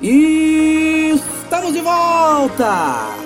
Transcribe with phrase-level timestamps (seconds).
[0.00, 3.16] E estamos de volta!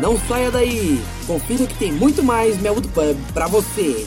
[0.00, 4.06] Não saia daí, confira que tem muito mais Melwood Pub para você.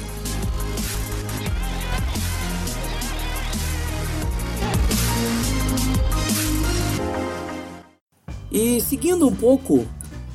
[8.52, 9.86] E seguindo um pouco,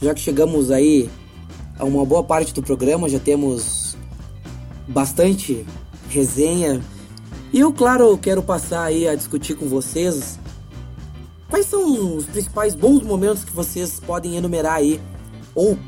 [0.00, 1.10] já que chegamos aí
[1.76, 3.96] a uma boa parte do programa, já temos
[4.86, 5.66] bastante
[6.08, 6.80] resenha.
[7.52, 10.38] E eu, claro, quero passar aí a discutir com vocês
[11.54, 15.00] quais são os principais bons momentos que vocês podem enumerar aí,
[15.54, 15.78] ou,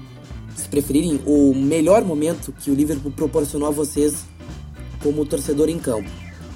[0.55, 4.24] se preferirem, o melhor momento que o Liverpool proporcionou a vocês
[5.02, 6.09] como torcedor em campo.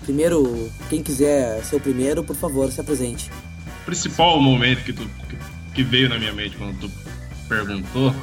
[0.04, 3.32] Primeiro, quem quiser ser o primeiro, por favor, se apresente.
[3.82, 5.04] O principal momento que, tu,
[5.74, 6.88] que veio na minha mente quando tu
[7.48, 8.14] perguntou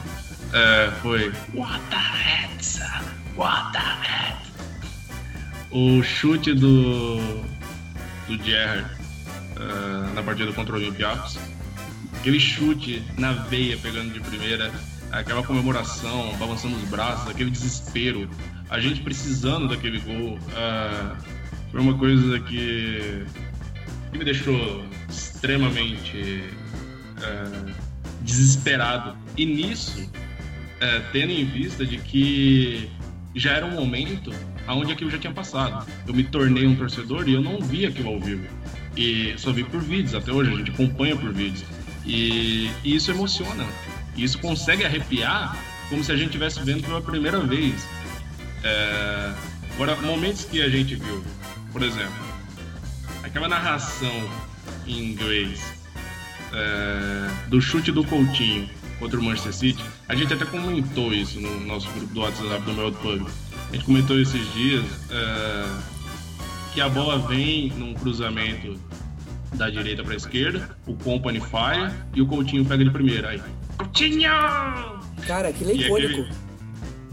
[0.53, 2.47] é, foi What the heck?
[3.35, 4.37] What the heck?
[5.69, 7.17] O chute do,
[8.29, 8.96] do Gerrard
[9.57, 11.37] uh, na partida contra o Olympiacos.
[12.19, 14.71] Aquele chute na veia pegando de primeira,
[15.11, 18.29] aquela comemoração, balançando os braços, aquele desespero,
[18.69, 20.37] a gente precisando daquele gol.
[20.37, 21.17] Uh,
[21.71, 23.25] foi uma coisa que,
[24.11, 26.43] que me deixou extremamente
[27.17, 27.71] uh,
[28.21, 29.15] desesperado.
[29.35, 30.09] E nisso,
[31.11, 32.89] tendo em vista de que
[33.35, 34.31] já era um momento
[34.67, 35.85] onde aquilo já tinha passado.
[36.05, 38.45] Eu me tornei um torcedor e eu não vi aquilo ao vivo.
[38.97, 41.63] E só vi por vídeos, até hoje a gente acompanha por vídeos.
[42.03, 43.65] E, e isso emociona.
[44.15, 45.55] Isso consegue arrepiar
[45.89, 47.87] como se a gente estivesse vendo pela primeira vez.
[48.63, 49.33] É...
[49.75, 51.23] Agora, momentos que a gente viu,
[51.71, 52.25] por exemplo,
[53.23, 54.29] aquela narração
[54.87, 55.61] em inglês
[56.51, 57.29] é...
[57.49, 61.87] do chute do Coutinho contra o Manchester City, a gente até comentou isso no nosso
[61.91, 63.27] grupo do WhatsApp do meu Pub.
[63.69, 65.96] A gente comentou esses dias é...
[66.77, 68.79] que a bola vem num cruzamento
[69.55, 73.29] da direita para a esquerda, o Company fire e o Coutinho pega de primeira.
[73.29, 73.41] Aí,
[73.79, 74.29] Coutinho!
[75.25, 76.31] Cara, aquilo é icônico.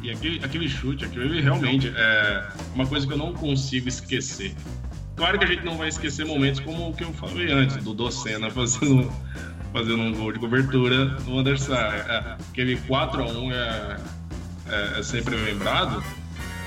[0.02, 4.55] E aquele, aquele chute, aquilo realmente é uma coisa que eu não consigo esquecer.
[5.16, 7.94] Claro que a gente não vai esquecer momentos como o que eu falei antes, do
[7.94, 9.10] Docena fazendo,
[9.72, 12.00] fazendo um gol de cobertura no adversário.
[12.00, 13.96] É, aquele 4x1 é,
[14.68, 16.05] é, é, sempre lembrado,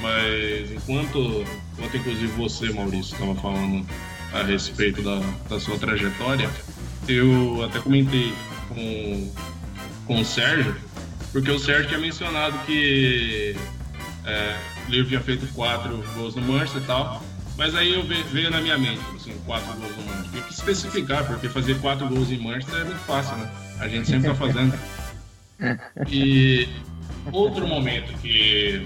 [0.01, 3.85] mas enquanto, enquanto inclusive você, Maurício, estava falando
[4.33, 5.19] a respeito da,
[5.49, 6.49] da sua trajetória,
[7.07, 8.33] eu até comentei
[8.69, 9.31] com,
[10.05, 10.75] com o Sérgio,
[11.31, 13.55] porque o Sérgio tinha mencionado que
[14.25, 17.23] é, o livro tinha feito quatro gols no Manchester e tal,
[17.57, 20.31] mas aí eu veio na minha mente, assim, quatro gols no Manchester.
[20.31, 23.51] Tem que especificar, porque fazer quatro gols em Manchester é muito fácil, né?
[23.79, 24.77] A gente sempre tá fazendo.
[26.07, 26.69] E
[27.31, 28.85] outro momento que,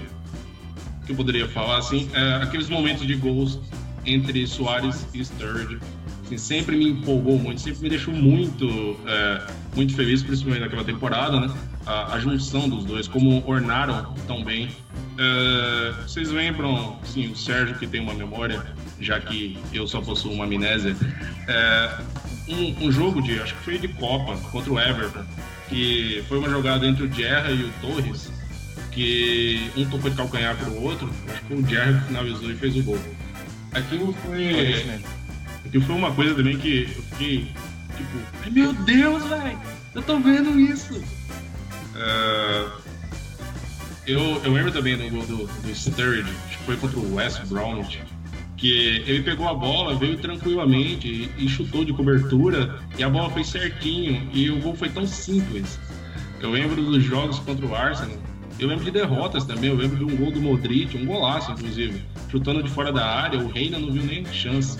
[1.04, 3.58] que eu poderia falar, assim, é aqueles momentos de gols
[4.04, 5.78] entre Soares e Sturridge.
[6.24, 11.40] Assim, sempre me empolgou muito, sempre me deixou muito, é, muito feliz, principalmente naquela temporada,
[11.40, 11.54] né?
[11.84, 14.70] A, a, junção dos dois, como ornaram tão bem.
[15.18, 18.64] É, vocês lembram, sim, o Sérgio que tem uma memória,
[19.00, 20.96] já que eu só possuo uma amnésia,
[21.48, 21.98] é,
[22.48, 25.24] um, um, jogo de, acho que foi de Copa, contra o Everton,
[25.68, 28.30] que foi uma jogada entre o Gerra e o Torres,
[28.92, 32.76] que um tocou de calcanhar para o outro, acho que o que finalizou e fez
[32.76, 32.98] o gol.
[33.72, 35.00] Aquilo foi.
[35.64, 37.50] Aquilo foi uma coisa também que eu fiquei,
[37.96, 39.58] tipo, meu Deus, velho,
[39.94, 40.94] eu tô vendo isso.
[41.94, 42.82] Uh,
[44.06, 47.86] eu, eu lembro também do gol do, do Sturridge, que foi contra o West Brown,
[48.56, 53.30] que ele pegou a bola, veio tranquilamente e, e, chutou de cobertura e a bola
[53.30, 55.78] foi certinho e o gol foi tão simples.
[56.40, 58.16] Eu lembro dos jogos contra o Arsenal,
[58.62, 62.02] eu lembro de derrotas também, eu lembro de um gol do Modric, um golaço inclusive,
[62.30, 64.78] chutando de fora da área, o Reina não viu nem chance.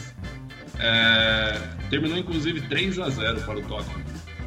[0.79, 1.61] É,
[1.91, 4.01] terminou inclusive 3 a 0 para o Tottenham.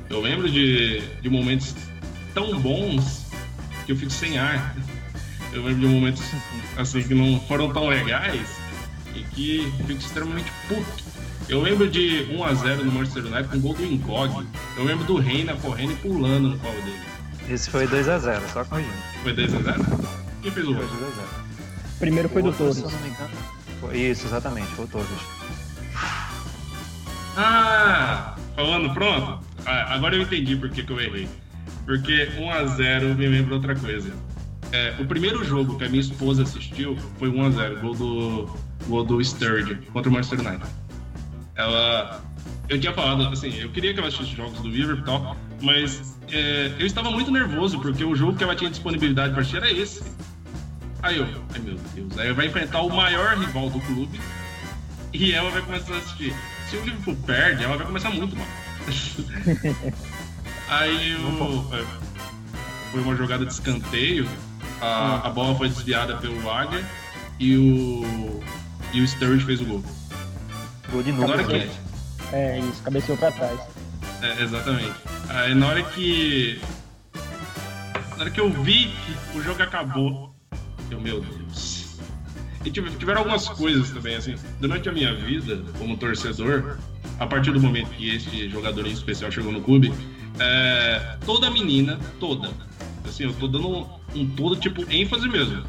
[0.10, 1.76] Eu lembro de, de momentos
[2.34, 3.26] tão bons
[3.86, 4.76] que eu fico sem ar.
[5.52, 6.24] Eu lembro de momentos
[6.78, 8.58] assim que não foram tão legais
[9.16, 11.04] e que fico extremamente puto.
[11.48, 14.48] Eu lembro de 1 a 0 no Manchester United com gol do Incog.
[14.78, 17.15] Eu lembro do Reina correndo e pulando no colo dele.
[17.50, 18.96] Esse foi 2x0, só corrigindo.
[19.22, 20.08] Foi 2x0?
[20.42, 20.88] Quem fez o gol?
[20.88, 21.46] Foi 2x0.
[22.00, 22.84] Primeiro foi o do Torres.
[23.80, 25.10] Foi isso, exatamente, foi o Torres.
[27.38, 28.36] Ah!
[28.56, 29.40] Falando pronto?
[29.66, 31.28] Ah, agora eu entendi por que, que eu errei.
[31.86, 34.14] Porque 1x0 me lembra outra coisa.
[34.72, 38.50] É, o primeiro jogo que a minha esposa assistiu foi 1x0, gol do,
[38.88, 40.70] gol do Sturridge contra o Manchester United.
[41.56, 42.22] Ela.
[42.68, 46.15] Eu tinha falado, assim, eu queria que ela assistisse jogos do Liverpool e tal, mas
[46.32, 49.72] é, eu estava muito nervoso, porque o jogo que ela tinha disponibilidade para assistir era
[49.72, 50.04] esse.
[51.02, 54.20] Aí eu, ai meu Deus, aí vai enfrentar o maior rival do clube
[55.14, 56.34] e ela vai começar a assistir.
[56.70, 58.48] Se o Liverpool perde, ela vai começar muito mal.
[60.68, 61.86] Aí o, é,
[62.92, 64.28] foi uma jogada de escanteio,
[64.82, 66.84] a, a bola foi desviada pelo Águia
[67.40, 68.44] e o,
[68.94, 69.84] e o Sturridge fez o gol.
[70.92, 71.34] Gol de novo.
[71.38, 71.70] que, né?
[72.32, 73.60] É isso, cabeceou pra trás.
[74.22, 74.94] É, exatamente.
[75.30, 76.60] Aí na hora que.
[78.16, 78.88] Na hora que eu vi
[79.32, 80.34] que o jogo acabou,
[80.90, 81.98] eu, meu Deus.
[82.64, 84.36] E tive- tiveram algumas coisas também, assim.
[84.60, 86.78] Durante a minha vida, como torcedor,
[87.20, 89.94] a partir do momento que este jogador em especial chegou no clube,
[90.40, 92.50] é, toda menina, toda,
[93.08, 95.64] assim, eu tô dando um, um todo, tipo, ênfase mesmo.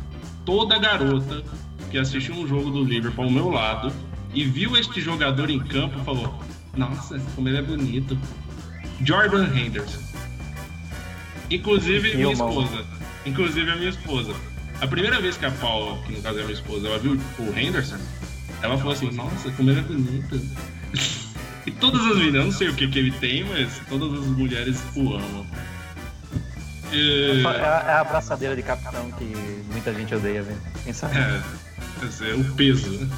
[0.46, 1.42] Toda garota
[1.90, 3.92] que assistiu um jogo do Liverpool ao meu lado
[4.32, 6.40] e viu este jogador em campo falou:
[6.76, 8.16] Nossa, como ele é bonito.
[9.02, 10.00] Jordan Henderson.
[11.50, 12.84] Inclusive minha esposa.
[13.24, 14.34] Inclusive a minha esposa.
[14.80, 17.18] A primeira vez que a Paula, que no caso é a minha esposa, ela viu
[17.38, 17.98] o Henderson,
[18.62, 20.40] ela falou assim, nossa, como ele é bonito.
[21.66, 24.26] e todas as meninas, eu não sei o que, que ele tem, mas todas as
[24.26, 25.46] mulheres o amam.
[26.92, 27.52] E- É a,
[27.88, 29.24] é a abraçadeira de capitão que
[29.72, 30.60] muita gente odeia, velho.
[30.84, 31.16] Quem sabe?
[31.18, 31.42] É,
[32.06, 33.08] esse é o peso, né?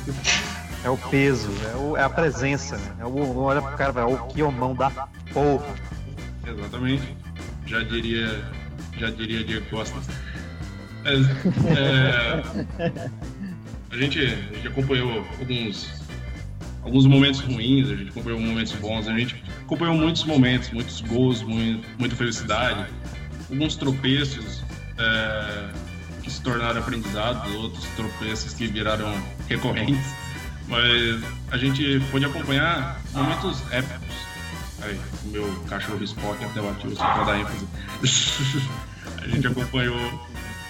[0.89, 2.97] É o peso, é, o- é a presença, né?
[3.01, 4.89] É o, olha pro cara, velho, é o quiomão da
[5.35, 5.67] porra.
[6.47, 7.15] Exatamente.
[7.67, 8.43] Já diria.
[8.99, 9.99] Já diria Diego Costa.
[11.05, 11.27] Mas,
[11.67, 12.43] é,
[13.91, 15.99] a, gente, a gente acompanhou alguns.
[16.83, 21.43] Alguns momentos ruins, a gente acompanhou momentos bons, a gente acompanhou muitos momentos, muitos gols,
[21.43, 22.87] muito, muita felicidade,
[23.51, 24.65] alguns tropeços
[24.97, 25.69] é,
[26.23, 29.13] que se tornaram aprendizados, outros tropeços que viraram
[29.49, 30.01] recorrentes,
[30.69, 34.29] mas a gente pôde acompanhar momentos épicos
[34.81, 37.67] Aí, o meu cachorro Spock até bateu só pra dar ênfase.
[39.21, 39.99] a gente acompanhou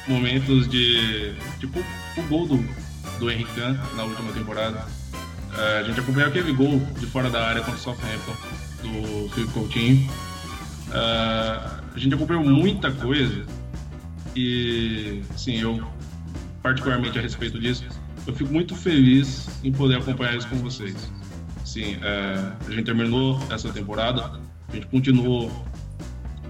[0.06, 1.34] momentos de.
[1.60, 1.78] Tipo
[2.16, 2.64] o gol do,
[3.18, 3.60] do Henrique
[3.94, 4.86] na última temporada.
[5.56, 8.36] É, a gente acompanhou aquele gol de fora da área contra o Southampton
[8.82, 10.10] do Felipe Coutinho.
[10.90, 10.98] É,
[11.94, 13.44] a gente acompanhou muita coisa
[14.34, 15.86] e, sim, eu,
[16.62, 17.84] particularmente a respeito disso,
[18.28, 20.94] eu fico muito feliz em poder acompanhar isso com vocês.
[21.64, 24.38] Sim, é, a gente terminou essa temporada,
[24.68, 25.50] a gente continuou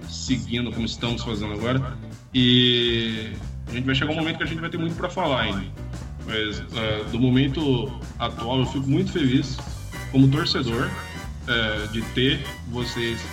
[0.08, 1.96] seguindo como estamos fazendo agora
[2.34, 3.30] e
[3.68, 5.66] a gente vai chegar um momento que a gente vai ter muito para falar ainda.
[6.26, 9.56] Mas é, do momento atual eu fico muito feliz
[10.10, 10.90] como torcedor
[11.46, 13.24] é, de ter vocês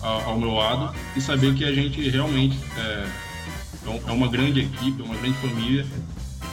[0.00, 3.06] ao, ao meu lado e saber que a gente realmente é,
[3.86, 5.86] é é uma grande equipe, é uma grande família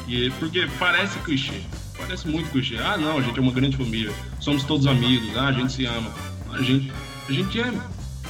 [0.07, 1.61] e porque parece clichê,
[1.97, 2.77] parece muito clichê.
[2.77, 5.85] Ah, não, a gente é uma grande família, somos todos amigos, ah, a gente se
[5.85, 6.11] ama.
[6.51, 6.91] A gente,
[7.27, 7.73] a gente é,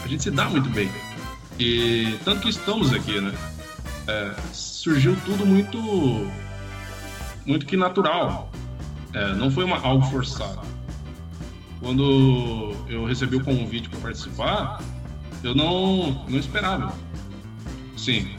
[0.03, 0.89] a gente se dá muito bem.
[1.59, 3.33] E tanto que estamos aqui, né?
[4.07, 5.77] É, surgiu tudo muito,
[7.45, 8.51] muito que natural.
[9.13, 10.61] É, não foi uma, algo forçado.
[11.79, 14.81] Quando eu recebi o convite para participar,
[15.43, 16.93] eu não, não esperava.
[17.97, 18.35] Sim,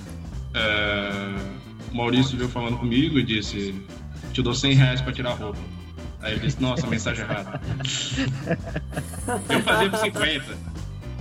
[0.54, 1.34] é,
[1.92, 3.74] o Maurício veio falando comigo e disse:
[4.32, 5.58] Te dou 100 reais pra tirar a roupa.
[6.20, 7.60] Aí eu disse: Nossa, mensagem errada.
[9.48, 10.52] eu fazia por 50.
[10.52, 10.58] Eu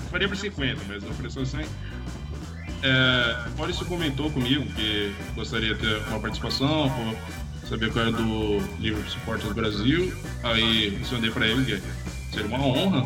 [0.10, 1.66] faria por 50, mas ofereceu 100.
[2.84, 6.92] É, o Maurício comentou comigo que gostaria de ter uma participação,
[7.70, 10.14] saber qual era do Livro Supporters Brasil.
[10.44, 13.06] Aí eu mandei pra ele que seria uma honra.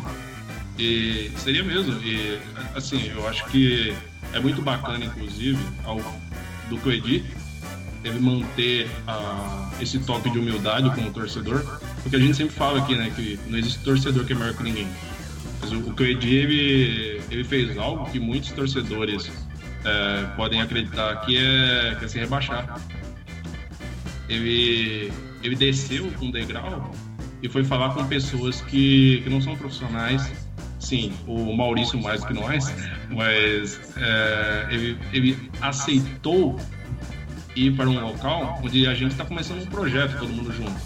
[0.78, 1.92] E seria mesmo.
[2.02, 2.38] E
[2.74, 3.94] assim, eu acho que
[4.32, 5.96] é muito bacana, inclusive, ao,
[6.68, 7.35] do que eu edito,
[8.06, 11.64] ele manter ah, esse toque de humildade como torcedor,
[12.02, 14.62] porque a gente sempre fala aqui, né, que não existe torcedor que é maior que
[14.62, 14.88] ninguém.
[15.60, 19.30] Mas o, o ele, ele fez algo que muitos torcedores
[19.84, 22.80] é, podem acreditar que é, que é se rebaixar.
[24.28, 26.94] Ele, ele desceu um degrau
[27.42, 30.30] e foi falar com pessoas que, que não são profissionais.
[30.78, 32.72] Sim, o Maurício mais que nós,
[33.10, 36.60] mas é, ele, ele aceitou
[37.56, 40.76] ir para um local onde a gente está começando um projeto, todo mundo junto.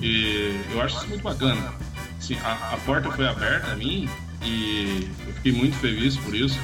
[0.00, 1.72] E eu acho isso muito bacana.
[2.18, 4.08] Assim, a, a porta foi aberta a mim
[4.42, 6.58] e eu fiquei muito feliz por isso.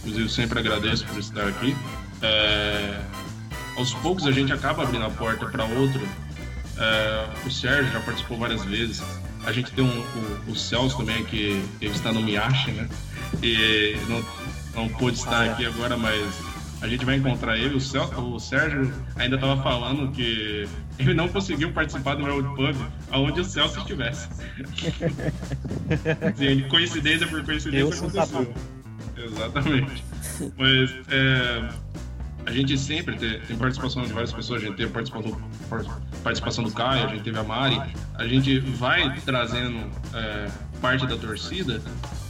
[0.00, 1.74] Inclusive, sempre agradeço por estar aqui.
[2.20, 3.00] É,
[3.76, 6.06] aos poucos a gente acaba abrindo a porta para outro.
[6.76, 9.02] É, o Sérgio já participou várias vezes.
[9.46, 10.00] A gente tem um,
[10.46, 12.88] o, o Celso também, que ele está no Miache, né?
[13.42, 14.24] E não,
[14.74, 16.22] não pôde estar aqui agora, mas
[16.84, 17.74] a gente vai encontrar ele.
[17.74, 22.76] O, Cel, o Sérgio ainda estava falando que ele não conseguiu participar do World Pub
[23.10, 24.28] aonde o Celso estivesse.
[26.68, 28.54] Coincidência por coincidência aconteceu.
[29.16, 30.04] Exatamente.
[30.58, 31.68] Mas é,
[32.44, 35.40] a gente sempre tem, tem participação de várias pessoas, a gente teve participação,
[36.22, 37.80] participação do Caio, a gente teve a Mari,
[38.16, 40.50] a gente vai trazendo é,
[40.82, 41.80] parte da torcida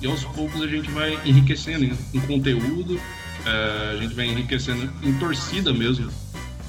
[0.00, 3.00] e aos poucos a gente vai enriquecendo em, em conteúdo,
[3.46, 6.10] é, a gente vai enriquecendo em torcida mesmo.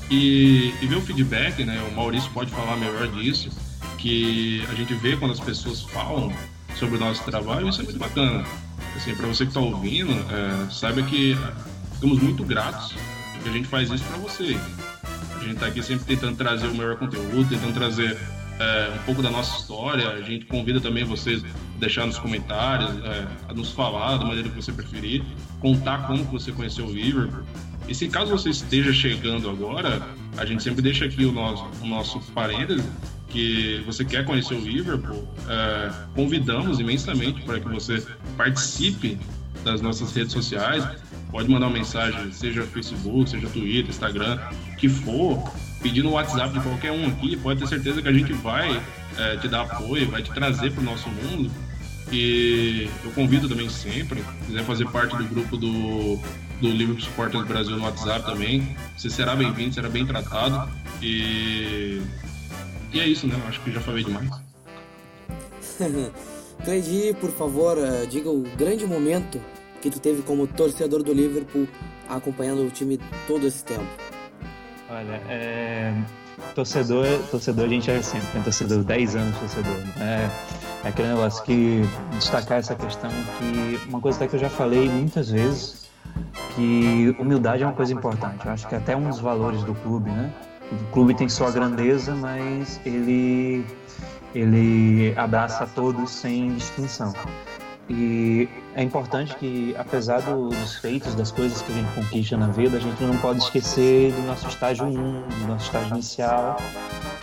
[0.10, 1.82] E, e ver o feedback, né?
[1.92, 3.50] O Maurício pode falar melhor disso,
[3.98, 6.32] que a gente vê quando as pessoas falam
[6.78, 8.46] sobre o nosso trabalho, isso é muito bacana.
[8.96, 11.36] Assim, para você que está ouvindo, é, saiba que
[11.94, 12.94] ficamos muito gratos
[13.46, 14.58] que a gente faz isso para você.
[15.36, 18.18] A gente está aqui sempre tentando trazer o melhor conteúdo, tentando trazer
[18.60, 20.10] é, um pouco da nossa história.
[20.10, 24.50] A gente convida também vocês a deixar nos comentários, é, a nos falar da maneira
[24.50, 25.24] que você preferir,
[25.60, 27.44] contar como você conheceu o Liverpool.
[27.88, 30.02] E se caso você esteja chegando agora,
[30.38, 32.86] a gente sempre deixa aqui o nosso, o nosso parênteses
[33.30, 38.02] que você quer conhecer o Liverpool, é, convidamos imensamente para que você
[38.38, 39.18] participe
[39.64, 40.88] das nossas redes sociais.
[41.32, 44.40] Pode mandar uma mensagem, seja Facebook, seja Twitter, Instagram,
[44.78, 47.36] que for, pedindo o WhatsApp de qualquer um aqui.
[47.36, 48.82] Pode ter certeza que a gente vai
[49.18, 51.52] é, te dar apoio, vai te trazer para o nosso mundo.
[52.12, 56.18] E eu convido também sempre, se quiser fazer parte do grupo do,
[56.62, 60.70] do Liverpool Supporters Brasil no WhatsApp também, você será bem-vindo, será bem tratado.
[61.02, 62.02] E
[62.96, 63.36] e é isso, né?
[63.46, 64.30] Acho que já falei demais.
[66.64, 69.42] Cleidi, por favor, eh, diga o grande momento
[69.82, 71.68] que tu teve como torcedor do Liverpool
[72.08, 72.98] acompanhando o time
[73.28, 73.86] todo esse tempo.
[74.90, 75.94] Olha, é...
[76.56, 78.44] torcedor, torcedor a gente é sempre, né?
[78.46, 79.78] torcedor, 10 anos torcedor.
[79.98, 80.32] Né?
[80.86, 84.88] É aquele negócio que destacar essa questão que uma coisa até que eu já falei
[84.88, 85.90] muitas vezes,
[86.56, 88.46] que humildade é uma coisa importante.
[88.46, 90.32] Eu acho que até um dos valores do clube, né?
[90.72, 93.66] O clube tem sua grandeza, mas ele
[94.36, 97.14] ele abraça a todos sem distinção.
[97.90, 102.78] E é importante que, apesar dos feitos, das coisas que a gente conquista na vida,
[102.78, 106.58] a gente não pode esquecer do nosso estágio 1, do nosso estágio inicial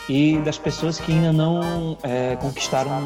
[0.09, 3.05] e das pessoas que ainda não é, conquistaram,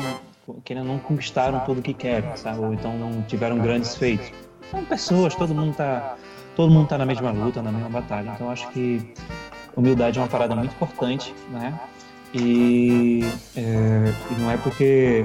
[0.65, 2.61] que ainda não conquistaram tudo que querem, sabe?
[2.61, 4.31] Ou então não tiveram grandes feitos.
[4.71, 6.17] São pessoas, todo mundo está
[6.55, 8.33] todo mundo tá na mesma luta, na mesma batalha.
[8.35, 9.13] Então acho que
[9.77, 11.79] humildade é uma parada muito importante, né?
[12.35, 13.25] E,
[13.57, 15.25] é, e não é porque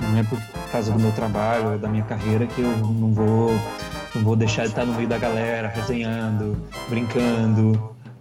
[0.00, 3.50] não é por causa do meu trabalho, da minha carreira que eu não vou
[4.14, 6.56] não vou deixar de estar no meio da galera, resenhando,
[6.88, 7.72] brincando,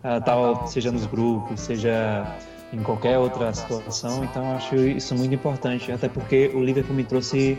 [0.03, 2.25] uh, tal, seja nos grupos, seja
[2.74, 4.24] em qualquer outra situação.
[4.24, 7.57] Então acho isso muito importante, até porque o Liverpool me trouxe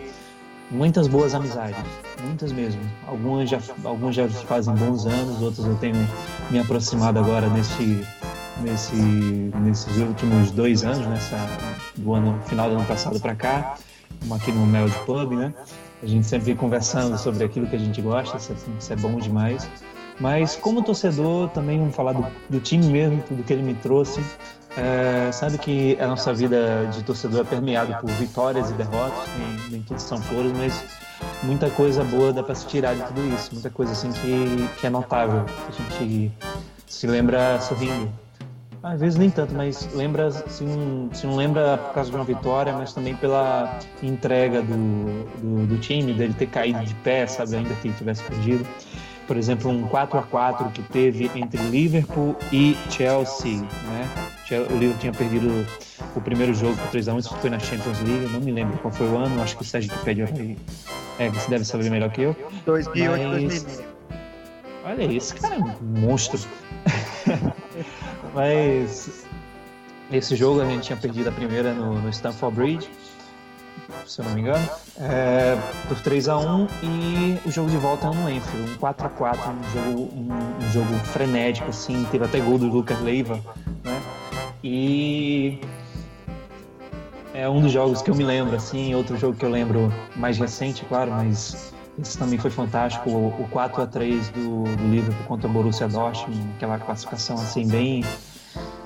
[0.71, 1.79] muitas boas amizades,
[2.25, 2.81] muitas mesmo.
[3.07, 5.97] Algumas já, algumas já fazem bons anos, outras eu tenho
[6.51, 8.05] me aproximado agora nesse,
[8.63, 11.37] nesse, nesses últimos dois anos, nessa,
[11.97, 13.77] do ano final do ano passado para cá,
[14.31, 15.55] aqui no Mel de Pub, né?
[16.03, 19.69] A gente sempre conversando sobre aquilo que a gente gosta, é, isso é bom demais.
[20.19, 24.21] Mas como torcedor, também vamos falar do, do time mesmo, do que ele me trouxe.
[24.77, 29.71] É, sabe que a nossa vida de torcedor é permeada por vitórias e derrotas, nem,
[29.71, 30.85] nem tudo são flores, mas
[31.43, 34.87] muita coisa boa dá para se tirar de tudo isso, muita coisa assim que, que
[34.87, 36.31] é notável, a gente
[36.87, 38.13] se lembra sorrindo.
[38.83, 42.25] Às vezes nem tanto, mas lembra, se não, se não lembra por causa de uma
[42.25, 47.57] vitória, mas também pela entrega do, do, do time, dele ter caído de pé, sabe,
[47.57, 48.65] ainda que tivesse perdido
[49.27, 54.09] por exemplo, um 4 a 4 que teve entre Liverpool e Chelsea, né?
[54.71, 55.67] O Liverpool tinha perdido
[56.15, 58.79] o primeiro jogo por 3 a 1 isso foi na Champions League, não me lembro
[58.79, 60.57] qual foi o ano, acho que o Sérgio pede aí.
[61.19, 62.37] É, você deve saber melhor que eu.
[62.65, 63.63] 2008, Mas...
[63.65, 63.97] 2009.
[64.85, 66.39] Olha isso, cara é um monstro.
[68.33, 69.27] Mas
[70.13, 72.89] esse jogo a gente tinha perdido a primeira no, no Stamford Bridge
[74.07, 74.69] se eu não me engano,
[75.01, 79.07] é, por 3 a 1 e o jogo de volta é no Enfield, um 4
[79.07, 83.41] a 4 um jogo, um, um jogo frenético, assim, teve até gol do Lucas Leiva,
[83.85, 84.01] né?
[84.65, 85.61] E
[87.35, 90.39] é um dos jogos que eu me lembro, assim, outro jogo que eu lembro mais
[90.39, 95.27] recente, claro, mas esse também foi fantástico, o, o 4 a 3 do, do Liverpool
[95.27, 98.03] contra o Borussia Dortmund, aquela classificação assim bem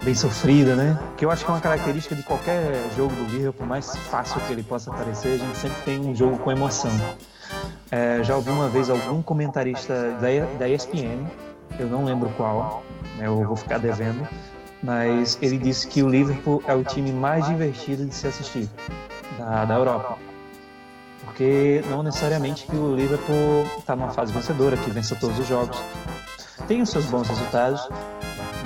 [0.02, 0.98] bem sofrida, né?
[1.16, 4.40] Que eu acho que é uma característica de qualquer jogo do Liverpool, por mais fácil
[4.42, 6.90] que ele possa parecer, a gente sempre tem um jogo com emoção.
[7.90, 11.26] É, já ouvi uma vez algum comentarista da, da ESPN,
[11.78, 12.82] eu não lembro qual,
[13.16, 14.26] né, eu vou ficar devendo,
[14.82, 18.68] mas ele disse que o Liverpool é o time mais divertido de se assistir
[19.38, 20.16] da, da Europa.
[21.24, 25.80] Porque não necessariamente que o Liverpool está numa fase vencedora, que vença todos os jogos.
[26.66, 27.88] Tem os seus bons resultados,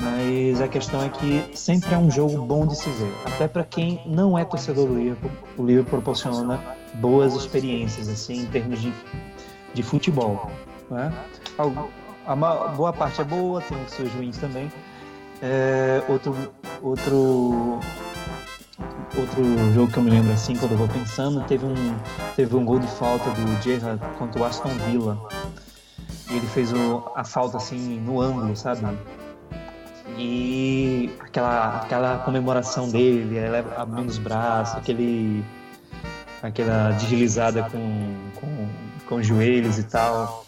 [0.05, 3.13] mas a questão é que sempre é um jogo bom de se ver.
[3.25, 6.61] Até para quem não é torcedor do Liverpool, o Liverpool proporciona
[6.95, 8.93] boas experiências assim em termos de,
[9.73, 10.51] de futebol.
[10.91, 11.13] Né?
[12.27, 14.71] A boa parte é boa, tem os seus ruins também.
[15.41, 16.37] É, outro,
[16.83, 17.81] outro
[19.17, 21.75] outro jogo que eu me lembro assim, quando eu vou pensando, teve um,
[22.35, 25.19] teve um gol de falta do Gerrard contra o Aston Villa.
[26.31, 28.81] E ele fez o, a falta assim no ângulo, sabe?
[30.17, 35.45] E aquela, aquela comemoração dele, ele abrindo os braços, aquele,
[36.43, 38.69] aquela deslizada com, com,
[39.09, 40.45] com os joelhos e tal.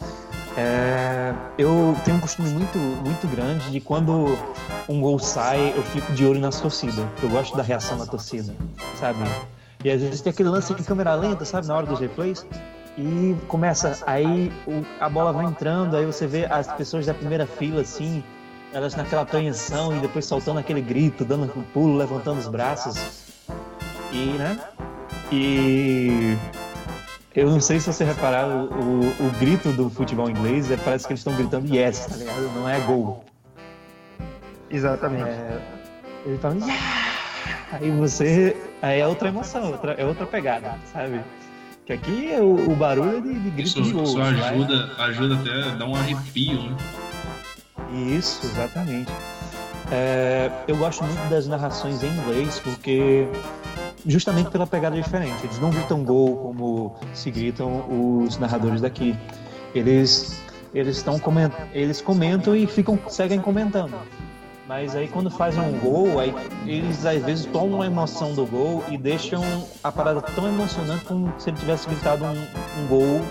[0.57, 4.39] É, eu tenho um costume muito, muito grande de quando
[4.89, 7.05] um gol sai, eu fico de olho nas torcidas.
[7.23, 8.55] Eu gosto da reação da torcida,
[8.99, 9.19] sabe?
[9.85, 12.47] E às vezes tem aquele lance em câmera lenta, sabe, na hora dos replays.
[12.97, 17.47] E começa, aí o, a bola vai entrando, aí você vê as pessoas da primeira
[17.47, 18.25] fila, assim,
[18.77, 23.33] elas naquela apreensão e depois soltando aquele grito, dando um pulo, levantando os braços.
[24.13, 24.61] E, né?
[25.33, 26.37] E
[27.35, 31.07] eu não sei se você reparar, o, o, o grito do futebol inglês é, parece
[31.07, 32.43] que eles estão gritando yes, tá ligado?
[32.55, 33.25] Não é gol.
[34.71, 35.31] Exatamente.
[35.31, 35.59] É,
[36.27, 37.17] ele fala, yeah!
[37.73, 38.55] Aí você.
[38.83, 41.23] Aí é outra emoção, outra, é outra pegada, sabe?
[41.87, 44.05] Que aqui o, o barulho é de, de grito isso, de gol.
[44.05, 46.77] Isso ajuda, ajuda até a dar um arrepio, né?
[47.93, 49.13] Isso, exatamente.
[49.91, 53.29] É, eu gosto muito das narrações em inglês porque
[54.07, 55.45] justamente pela pegada diferente.
[55.45, 57.85] Eles não gritam gol como se gritam
[58.25, 59.17] os narradores daqui.
[59.75, 60.43] Eles
[60.75, 61.53] eles estão coment...
[61.73, 63.95] eles comentam e ficam seguem comentando.
[64.67, 66.35] Mas aí quando fazem um gol, aí
[66.67, 69.43] eles às vezes tomam a emoção do gol e deixam
[69.83, 73.23] a parada tão emocionante como se ele tivesse gritado um, um gol,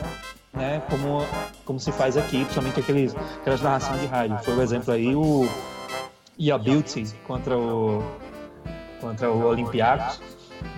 [0.55, 0.81] né?
[0.89, 1.25] Como,
[1.65, 4.37] como se faz aqui, principalmente aqueles, aquelas narrações de rádio.
[4.43, 5.47] Foi o exemplo aí o
[6.37, 8.03] Ia Beauty contra o
[9.01, 10.19] contra o Olympiacos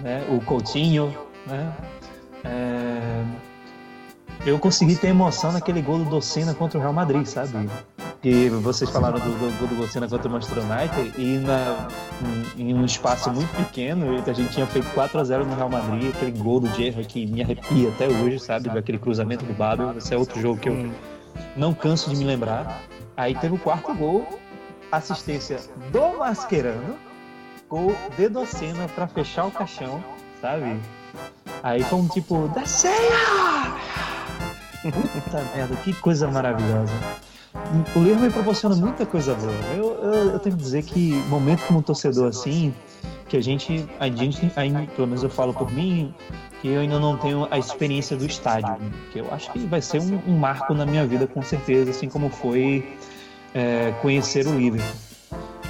[0.02, 0.26] né?
[0.30, 1.16] O Coutinho,
[1.46, 1.74] né?
[2.44, 3.24] É...
[4.46, 7.70] Eu consegui ter emoção naquele gol do Docena contra o Real Madrid, sabe?
[8.28, 11.88] Que vocês falaram do, do gol do Docena contra o Manchester United e na,
[12.58, 15.70] em, em um espaço muito pequeno a gente tinha feito 4 a 0 no Real
[15.70, 18.70] Madrid, aquele gol do Gerrard que me arrepia até hoje, sabe?
[18.70, 20.92] Aquele cruzamento do Babel, esse é outro jogo que eu
[21.56, 22.82] não canso de me lembrar.
[23.16, 24.28] Aí teve o quarto gol,
[24.92, 25.62] assistência
[25.94, 26.98] do Mascherano,
[27.70, 30.04] gol de Docena para fechar o caixão,
[30.42, 30.78] sabe?
[31.64, 32.94] Aí foi um tipo, da ceia!
[34.84, 36.92] Puta merda, que coisa maravilhosa.
[37.96, 39.52] O livro me proporciona muita coisa boa.
[39.76, 42.74] Eu, eu, eu, tenho que dizer que momento como torcedor assim,
[43.28, 44.48] que a gente, a gente,
[44.96, 46.14] pelo menos eu falo por mim,
[46.62, 48.78] que eu ainda não tenho a experiência do estádio,
[49.12, 52.08] que eu acho que vai ser um, um marco na minha vida com certeza, assim
[52.08, 52.98] como foi
[53.54, 55.08] é, conhecer o Liverpool.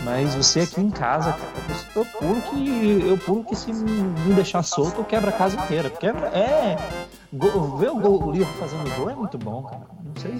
[0.03, 1.51] Mas você aqui em casa, cara,
[1.95, 3.05] eu pulo que.
[3.05, 5.89] Eu pulo que se me deixar solto, eu quebro a casa inteira.
[5.89, 6.77] Quebra, é.
[7.33, 9.81] Go, ver o, gol, o livro fazendo gol é muito bom, cara.
[10.05, 10.39] Não sei.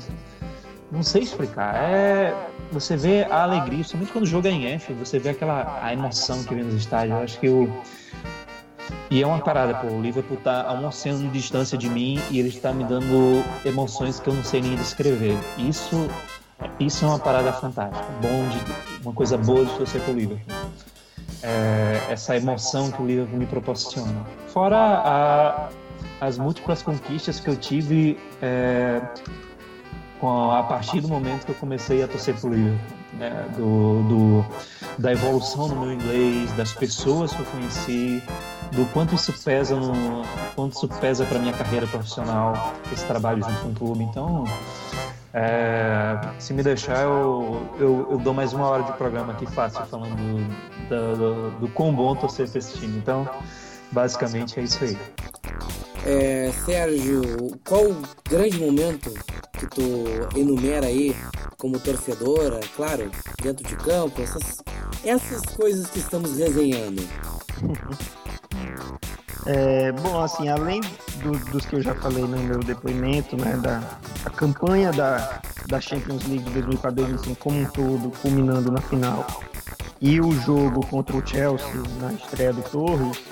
[0.91, 1.76] Não sei explicar.
[1.76, 2.34] É.
[2.71, 5.93] Você vê a alegria, somente quando o jogo é em F, você vê aquela a
[5.93, 7.17] emoção que vem nos estádios.
[7.17, 7.69] Eu acho que o.
[9.10, 12.19] E é uma parada, pô, o Liverpool tá a um oceano de distância de mim
[12.30, 15.38] e ele está me dando emoções que eu não sei nem descrever.
[15.58, 16.10] Isso
[16.80, 20.56] isso é uma parada fantástica, bom de, uma coisa boa de torcer pro Liverpool.
[21.43, 24.26] É, essa emoção que o Liverpool me proporciona.
[24.47, 25.69] Fora a,
[26.19, 29.02] as múltiplas conquistas que eu tive é,
[30.20, 32.98] com, a partir do momento que eu comecei a torcer pro Liverpool.
[33.14, 34.46] Né, do, do,
[35.00, 38.22] da evolução no meu inglês, das pessoas que eu conheci,
[38.74, 40.24] do quanto isso pesa no
[40.56, 44.04] quanto isso pesa para minha carreira profissional, esse trabalho junto com o clube.
[44.04, 44.44] Então,
[45.34, 49.86] é, se me deixar, eu, eu, eu, dou mais uma hora de programa aqui fácil,
[49.86, 50.16] falando
[50.90, 52.98] do, do, do quão bom torcer pra esse time.
[52.98, 53.30] Então,
[53.92, 54.98] basicamente é isso aí.
[56.06, 57.22] É, Sérgio,
[57.68, 59.14] qual o grande momento
[59.54, 60.06] que tu
[60.38, 61.16] enumera aí
[61.58, 64.64] como torcedora, claro, dentro de campo, essas,
[65.04, 67.02] essas coisas que estamos resenhando?
[69.50, 70.82] É, bom, assim, além
[71.24, 73.82] do, dos que eu já falei no meu depoimento, né, da
[74.26, 79.26] a campanha da, da Champions League 2004-2005 como um todo, culminando na final,
[80.02, 83.24] e o jogo contra o Chelsea na estreia do Torres,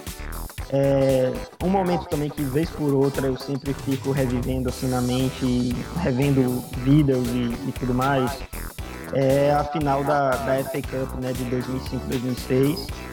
[0.70, 1.32] é
[1.64, 6.64] um momento também que vez por outra eu sempre fico revivendo assim na mente, revendo
[6.84, 8.40] vídeos e, e tudo mais,
[9.14, 13.06] é a final da, da FA Cup né, de 2005-2006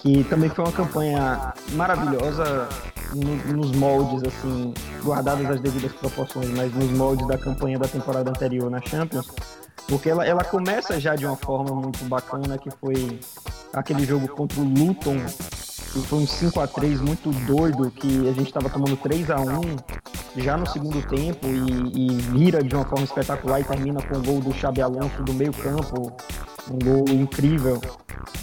[0.00, 2.68] que também foi uma campanha maravilhosa
[3.14, 4.72] no, nos moldes, assim,
[5.02, 9.26] guardadas as devidas proporções, mas nos moldes da campanha da temporada anterior na Champions,
[9.88, 13.18] porque ela, ela começa já de uma forma muito bacana, que foi
[13.72, 15.16] aquele jogo contra o Luton,
[15.92, 19.40] que foi um 5 a 3 muito doido, que a gente estava tomando 3 a
[19.40, 19.60] 1
[20.36, 24.22] já no segundo tempo e, e vira de uma forma espetacular e termina com o
[24.22, 26.12] gol do Xabi Alonso do meio campo,
[26.70, 27.80] um gol incrível.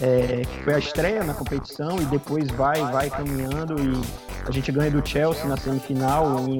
[0.00, 4.02] É, foi a estreia na competição e depois vai, vai caminhando e
[4.46, 6.58] a gente ganha do Chelsea na semifinal em,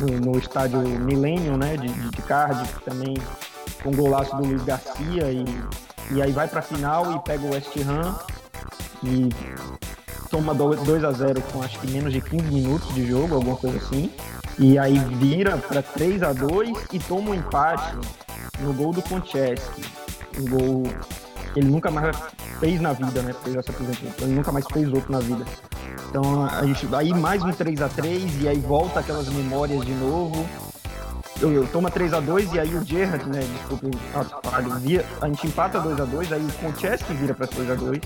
[0.00, 3.14] no, no, estádio Millennium, né, de, de Cardiff, também
[3.82, 5.44] com golaço do Luiz Garcia e,
[6.10, 8.16] e aí vai para a final e pega o West Ham
[9.02, 9.28] e
[10.30, 13.76] toma 2 a 0 com acho que menos de 15 minutos de jogo, alguma coisa
[13.76, 14.10] assim.
[14.58, 17.96] E aí vira para 3 a 2 e toma um empate
[18.60, 19.84] no gol do Konchesky.
[20.38, 20.82] Um gol
[21.52, 22.16] que ele nunca mais
[22.58, 23.32] fez na vida, né?
[23.32, 24.10] Porque ele já se apresentou.
[24.20, 25.44] Ele nunca mais fez outro na vida.
[26.08, 29.92] Então a gente aí mais um 3 a 3 e aí volta aquelas memórias de
[29.92, 30.46] novo.
[31.40, 35.46] Eu, eu toma 3 a 2 e aí o Gerrard, né, desculpe, a, a gente
[35.46, 38.00] empata 2 a 2 aí o Konchesky vira para 3 a 2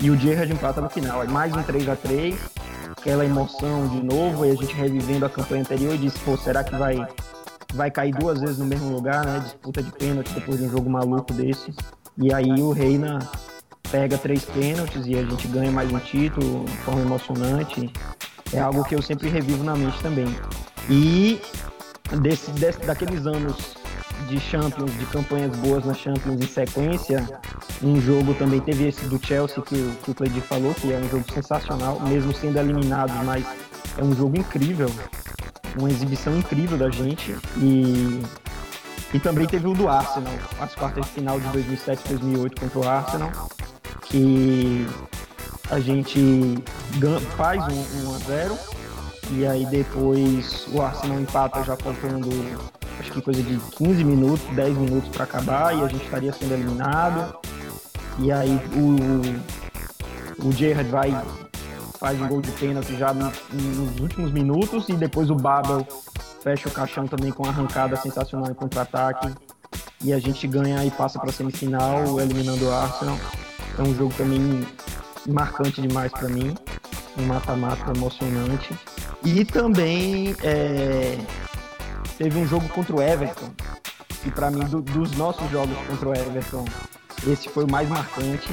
[0.00, 1.20] e o Gerrard empata no final.
[1.20, 2.36] Aí mais um 3 a 3
[2.98, 6.64] aquela emoção de novo, e a gente revivendo a campanha anterior e disse, pô, será
[6.64, 6.96] que vai,
[7.74, 9.40] vai cair duas vezes no mesmo lugar, né?
[9.40, 11.72] Disputa de pênalti depois de um jogo maluco desse.
[12.16, 13.18] E aí o Reina
[13.90, 17.90] pega três pênaltis e a gente ganha mais um título de forma emocionante.
[18.52, 20.26] É algo que eu sempre revivo na mente também.
[20.90, 21.40] E
[22.20, 23.77] desse, desse, daqueles anos
[24.26, 27.28] de Champions, de campanhas boas na Champions em sequência,
[27.82, 31.08] um jogo também teve esse do Chelsea que, que o Cleide falou, que é um
[31.08, 33.44] jogo sensacional, mesmo sendo eliminado, mas
[33.96, 34.90] é um jogo incrível,
[35.78, 37.36] uma exibição incrível da gente.
[37.56, 38.20] E,
[39.14, 43.30] e também teve o do Arsenal, as quartas de final de 2007-2008 contra o Arsenal,
[44.02, 44.86] que
[45.70, 46.62] a gente
[47.36, 48.58] faz um, 1 a 0
[49.30, 52.28] e aí depois o Arsenal empata já faltando
[52.98, 56.54] acho que coisa de 15 minutos, 10 minutos para acabar e a gente estaria sendo
[56.54, 57.38] eliminado.
[58.18, 61.24] E aí o, o Gerrard vai,
[61.98, 65.86] faz um gol de pênalti já nos, nos últimos minutos e depois o Babel
[66.42, 69.32] fecha o caixão também com uma arrancada sensacional em contra-ataque.
[70.02, 73.18] E a gente ganha e passa para semifinal, eliminando o Arsenal.
[73.78, 74.66] É um jogo também
[75.32, 76.54] marcante demais para mim,
[77.18, 78.74] um mata-mata emocionante.
[79.24, 81.18] E também é,
[82.16, 83.50] teve um jogo contra o Everton,
[84.24, 86.64] e para mim, do, dos nossos jogos contra o Everton,
[87.26, 88.48] esse foi o mais marcante,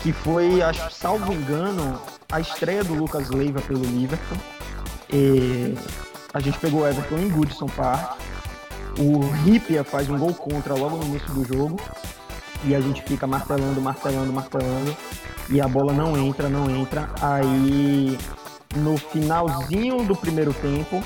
[0.00, 4.38] que foi, acho, salvo engano, a estreia do Lucas Leiva pelo Liverpool.
[5.12, 5.74] E
[6.32, 8.18] a gente pegou o Everton em Goodson Park.
[8.98, 11.80] O Ripia faz um gol contra logo no início do jogo.
[12.64, 14.96] E a gente fica martelando, martelando, martelando.
[15.50, 17.08] E a bola não entra, não entra.
[17.20, 18.18] Aí
[18.76, 21.02] no finalzinho do primeiro tempo,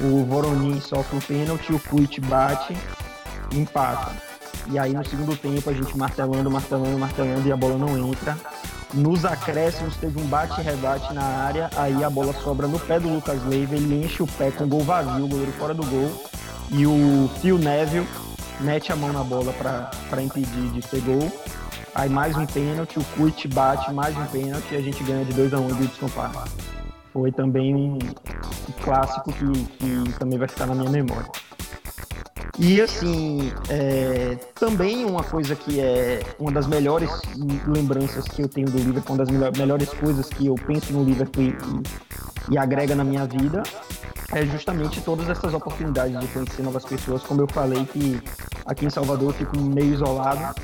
[0.00, 2.76] o Voronin sofre um pênalti, o Kuit bate
[3.52, 4.12] empata.
[4.68, 8.36] E aí no segundo tempo a gente martelando, martelando, martelando e a bola não entra.
[8.94, 13.42] Nos acréscimos teve um bate-rebate na área, aí a bola sobra no pé do Lucas
[13.46, 16.12] Leiva, ele enche o pé com gol vazio, o goleiro fora do gol.
[16.70, 18.06] E o Phil Neville
[18.60, 21.32] mete a mão na bola para impedir de ser gol.
[21.94, 25.32] Aí mais um pênalti, o Kuit bate mais um pênalti e a gente ganha de
[25.34, 26.48] 2 a 1 um Hudson Park.
[27.12, 27.98] Foi também um,
[28.82, 31.30] clássico que, que também vai ficar na minha memória.
[32.58, 37.10] E assim, é, também uma coisa que é uma das melhores
[37.66, 41.44] lembranças que eu tenho do Liverpool, uma das melhores coisas que eu penso no Liverpool
[41.44, 41.54] e,
[42.52, 43.62] e agrega na minha vida,
[44.32, 47.22] é justamente todas essas oportunidades de conhecer novas pessoas.
[47.22, 48.18] Como eu falei que
[48.64, 50.54] aqui em Salvador eu fico meio isolado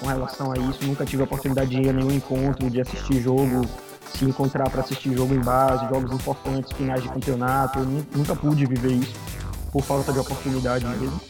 [0.00, 3.20] com relação a isso, nunca tive a oportunidade de ir a nenhum encontro, de assistir
[3.20, 3.66] jogo,
[4.14, 7.78] se encontrar para assistir jogo em base, jogos importantes, finais de campeonato.
[7.78, 9.14] Eu nunca pude viver isso
[9.72, 11.20] por falta de oportunidade mesmo.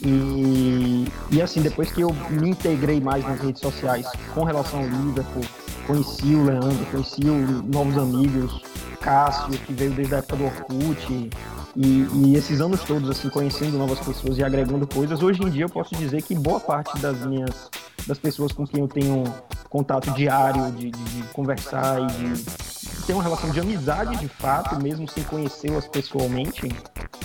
[0.00, 4.86] E, e assim, depois que eu me integrei mais nas redes sociais com relação ao
[4.86, 5.44] Liverpool,
[5.86, 8.62] conheci o Leandro, conheci o, novos amigos,
[9.00, 11.30] Cássio, que veio desde a época do Orkut,
[11.76, 15.64] e, e, esses anos todos, assim, conhecendo novas pessoas e agregando coisas, hoje em dia
[15.64, 17.70] eu posso dizer que boa parte das minhas,
[18.06, 19.24] das pessoas com quem eu tenho
[19.68, 22.58] contato diário, de, de, de conversar e de
[23.06, 26.68] ter uma relação de amizade de fato, mesmo sem conhecê-las pessoalmente,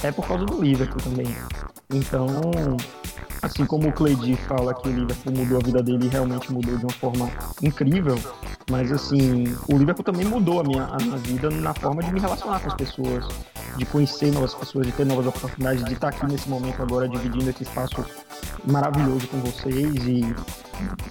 [0.04, 1.36] é por causa do Liverpool também.
[1.92, 2.42] Então,
[3.42, 6.86] assim como o Cleidi fala que o Liverpool mudou a vida dele, realmente mudou de
[6.86, 7.30] uma forma
[7.62, 8.18] incrível,
[8.70, 12.20] mas assim, o Liverpool também mudou a minha, a minha vida na forma de me
[12.20, 13.28] relacionar com as pessoas,
[13.78, 17.50] de conhecer novas pessoas, de ter novas oportunidades, de estar aqui nesse momento agora dividindo
[17.50, 18.06] esse espaço
[18.66, 20.34] maravilhoso com vocês e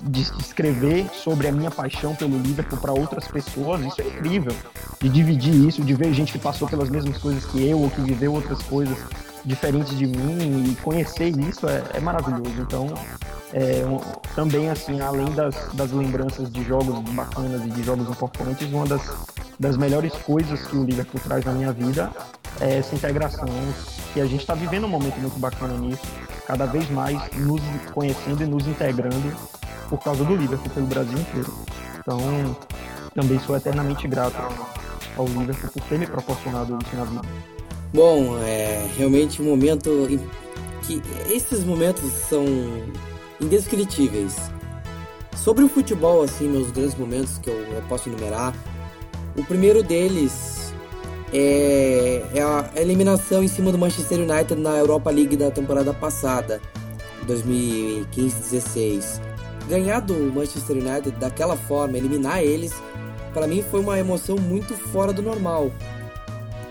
[0.02, 4.54] de escrever sobre a minha paixão pelo Liverpool para outras pessoas, isso é incrível.
[5.00, 8.00] De dividir isso, de ver gente que passou pelas mesmas coisas que eu ou que
[8.00, 8.98] viveu outras coisas
[9.44, 12.60] diferentes de mim e conhecer isso é, é maravilhoso.
[12.60, 12.94] Então,
[13.52, 13.98] é, um,
[14.34, 19.02] também assim, além das, das lembranças de jogos bacanas e de jogos importantes, uma das,
[19.58, 22.10] das melhores coisas que o Liverpool traz na minha vida
[22.60, 23.48] é essa integração
[24.12, 26.02] que a gente está vivendo um momento muito bacana nisso,
[26.46, 27.60] cada vez mais nos
[27.92, 29.32] conhecendo e nos integrando
[29.88, 31.52] por causa do Liverpool pelo Brasil inteiro.
[31.98, 32.18] Então,
[33.14, 34.36] também sou eternamente grato
[35.16, 37.61] ao Liverpool por ter me proporcionado isso na vida.
[37.92, 40.08] Bom, é realmente um momento
[40.82, 42.44] que esses momentos são
[43.40, 44.36] indescritíveis.
[45.36, 48.54] Sobre o futebol, assim, meus grandes momentos que eu, eu posso enumerar,
[49.36, 50.72] o primeiro deles
[51.32, 56.60] é, é, a eliminação em cima do Manchester United na Europa League da temporada passada,
[57.26, 59.20] 2015-16.
[59.68, 62.72] Ganhar do Manchester United daquela forma, eliminar eles,
[63.32, 65.70] para mim foi uma emoção muito fora do normal.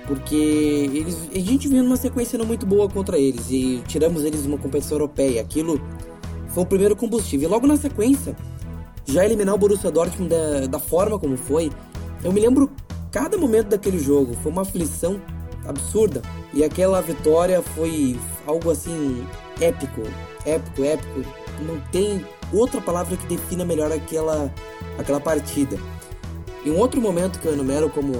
[0.07, 4.41] Porque eles, a gente vinha numa sequência não muito boa contra eles e tiramos eles
[4.41, 5.41] de uma competição europeia.
[5.41, 5.79] Aquilo
[6.49, 7.47] foi o primeiro combustível.
[7.47, 8.35] E logo na sequência,
[9.05, 11.71] já eliminar o Borussia Dortmund da, da forma como foi,
[12.23, 12.69] eu me lembro
[13.11, 15.21] cada momento daquele jogo, foi uma aflição
[15.65, 16.21] absurda.
[16.53, 19.25] E aquela vitória foi algo assim
[19.59, 20.01] épico,
[20.45, 21.21] épico, épico.
[21.61, 24.53] Não tem outra palavra que defina melhor aquela,
[24.97, 25.77] aquela partida.
[26.65, 28.13] E um outro momento que eu enumero como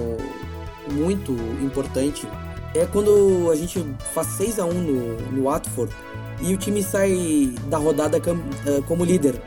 [0.92, 2.26] muito importante
[2.74, 5.92] é quando a gente faz 6 a 1 no, no Watford
[6.40, 9.40] e o time sai da rodada eh, como líder.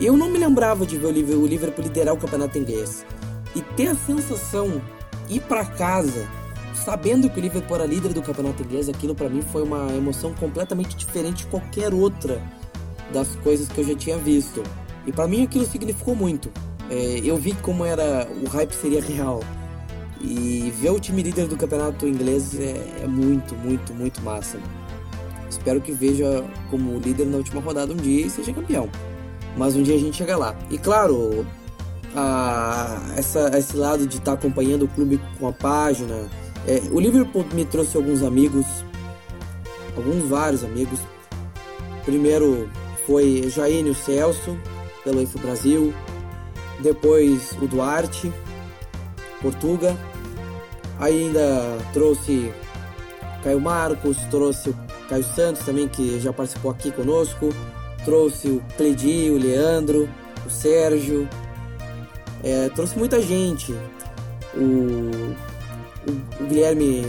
[0.00, 3.06] Eu não me lembrava de ver o Liverpool liderar o campeonato inglês.
[3.54, 4.82] E ter a sensação,
[5.30, 6.28] ir para casa,
[6.74, 10.34] sabendo que o Liverpool era líder do campeonato inglês, aquilo para mim foi uma emoção
[10.34, 12.42] completamente diferente de qualquer outra
[13.12, 14.62] das coisas que eu já tinha visto.
[15.06, 16.50] E para mim aquilo significou muito.
[16.90, 19.40] É, eu vi como era o hype seria real.
[20.20, 24.58] E ver o time líder do campeonato inglês é, é muito, muito, muito massa.
[25.48, 28.88] Espero que veja como líder na última rodada um dia e seja campeão.
[29.56, 30.54] Mas um dia a gente chega lá.
[30.70, 31.46] E claro,
[32.14, 36.28] a, essa, esse lado de estar tá acompanhando o clube com a página.
[36.66, 38.66] É, o Liverpool me trouxe alguns amigos,
[39.96, 40.98] alguns vários amigos.
[42.04, 42.68] Primeiro
[43.06, 44.58] foi Jair Celso,
[45.04, 45.92] pelo Info Brasil.
[46.80, 48.32] Depois o Duarte,
[49.50, 49.96] Portuga.
[50.98, 52.52] Ainda trouxe
[53.42, 54.76] Caio Marcos, trouxe o
[55.08, 57.52] Caio Santos também, que já participou aqui conosco
[58.06, 60.08] trouxe o Cledi, o Leandro,
[60.46, 61.28] o Sérgio,
[62.42, 63.74] é, trouxe muita gente.
[64.54, 64.60] O,
[66.08, 67.02] o, o Guilherme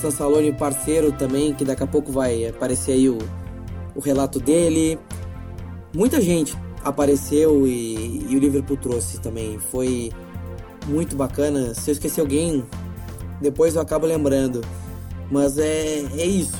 [0.00, 3.18] Sansaloni, parceiro também, que daqui a pouco vai aparecer aí o,
[3.94, 4.98] o relato dele.
[5.94, 9.60] Muita gente apareceu e, e o Liverpool trouxe também.
[9.70, 10.10] Foi
[10.86, 11.74] muito bacana.
[11.74, 12.64] Se eu esquecer alguém,
[13.40, 14.62] depois eu acabo lembrando.
[15.30, 16.56] Mas é, é isso.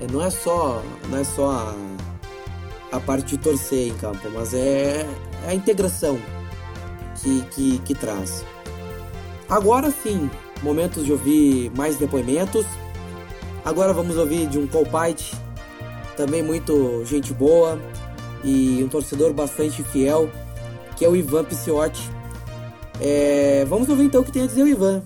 [0.00, 4.54] É, não é só não é só a, a parte de torcer em campo, mas
[4.54, 5.06] é,
[5.44, 6.18] é a integração
[7.20, 8.44] que, que, que traz.
[9.48, 10.30] Agora sim,
[10.62, 12.66] momentos de ouvir mais depoimentos.
[13.64, 15.36] Agora vamos ouvir de um Colpite,
[16.16, 17.78] também muito gente boa
[18.42, 20.28] e um torcedor bastante fiel,
[20.96, 22.10] que é o Ivan Pisciotti.
[23.00, 25.02] É, vamos ouvir então o que tem a dizer o Ivan.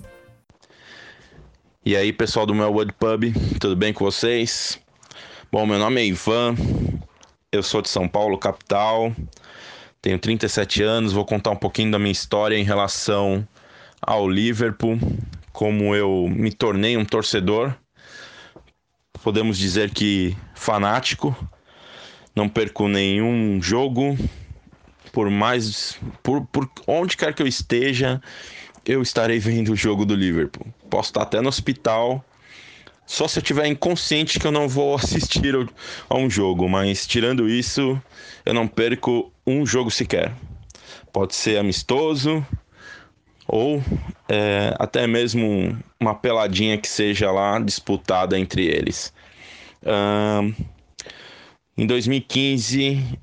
[1.85, 3.23] E aí, pessoal do Melwood Pub,
[3.59, 4.79] tudo bem com vocês?
[5.51, 6.55] Bom, meu nome é Ivan,
[7.51, 9.13] eu sou de São Paulo, capital.
[10.01, 13.47] Tenho 37 anos, vou contar um pouquinho da minha história em relação
[14.01, 14.99] ao Liverpool,
[15.51, 17.73] como eu me tornei um torcedor.
[19.23, 21.35] Podemos dizer que fanático.
[22.35, 24.15] Não perco nenhum jogo.
[25.11, 28.21] Por mais por, por onde quer que eu esteja,
[28.85, 30.67] eu estarei vendo o jogo do Liverpool.
[30.89, 32.23] Posso estar até no hospital,
[33.07, 35.55] só se eu tiver inconsciente que eu não vou assistir
[36.09, 37.99] a um jogo, mas tirando isso,
[38.45, 40.33] eu não perco um jogo sequer.
[41.13, 42.45] Pode ser amistoso
[43.47, 43.81] ou
[44.27, 49.13] é, até mesmo uma peladinha que seja lá disputada entre eles.
[49.81, 50.53] Uh,
[51.77, 53.17] em 2015,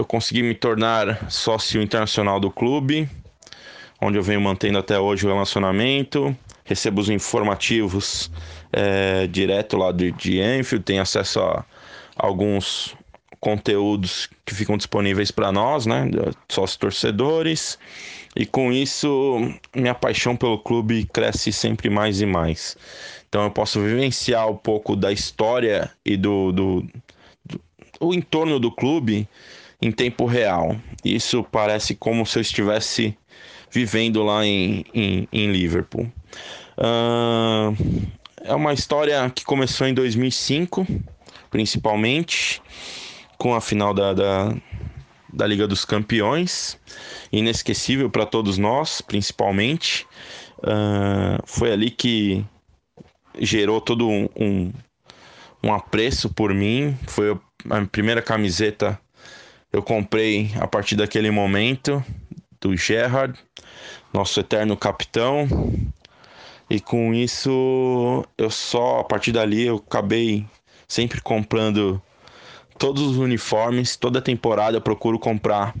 [0.00, 3.08] eu consegui me tornar sócio internacional do clube,
[4.00, 6.36] onde eu venho mantendo até hoje o relacionamento
[6.70, 8.30] recebo os informativos
[8.72, 11.64] é, direto lá de, de Enfield, tem acesso a
[12.16, 12.94] alguns
[13.40, 16.08] conteúdos que ficam disponíveis para nós, né,
[16.48, 17.76] sócios torcedores,
[18.36, 22.76] e com isso minha paixão pelo clube cresce sempre mais e mais.
[23.28, 26.86] Então eu posso vivenciar um pouco da história e do, do,
[27.44, 27.60] do
[27.98, 29.28] o entorno do clube
[29.80, 30.76] em tempo real.
[31.04, 33.16] Isso parece como se eu estivesse
[33.70, 36.10] vivendo lá em, em, em Liverpool.
[36.76, 37.76] Uh,
[38.42, 40.86] é uma história que começou em 2005,
[41.50, 42.60] principalmente,
[43.38, 44.54] com a final da, da,
[45.32, 46.78] da Liga dos Campeões,
[47.32, 50.06] inesquecível para todos nós, principalmente.
[50.58, 52.44] Uh, foi ali que
[53.38, 54.72] gerou todo um, um,
[55.62, 56.96] um apreço por mim.
[57.06, 57.38] Foi
[57.70, 58.98] a primeira camiseta
[59.72, 62.04] eu comprei a partir daquele momento
[62.60, 63.38] do Gerard,
[64.12, 65.46] nosso eterno capitão.
[66.68, 70.46] E com isso, eu só a partir dali eu acabei
[70.86, 72.00] sempre comprando
[72.78, 75.74] todos os uniformes, toda temporada eu procuro comprar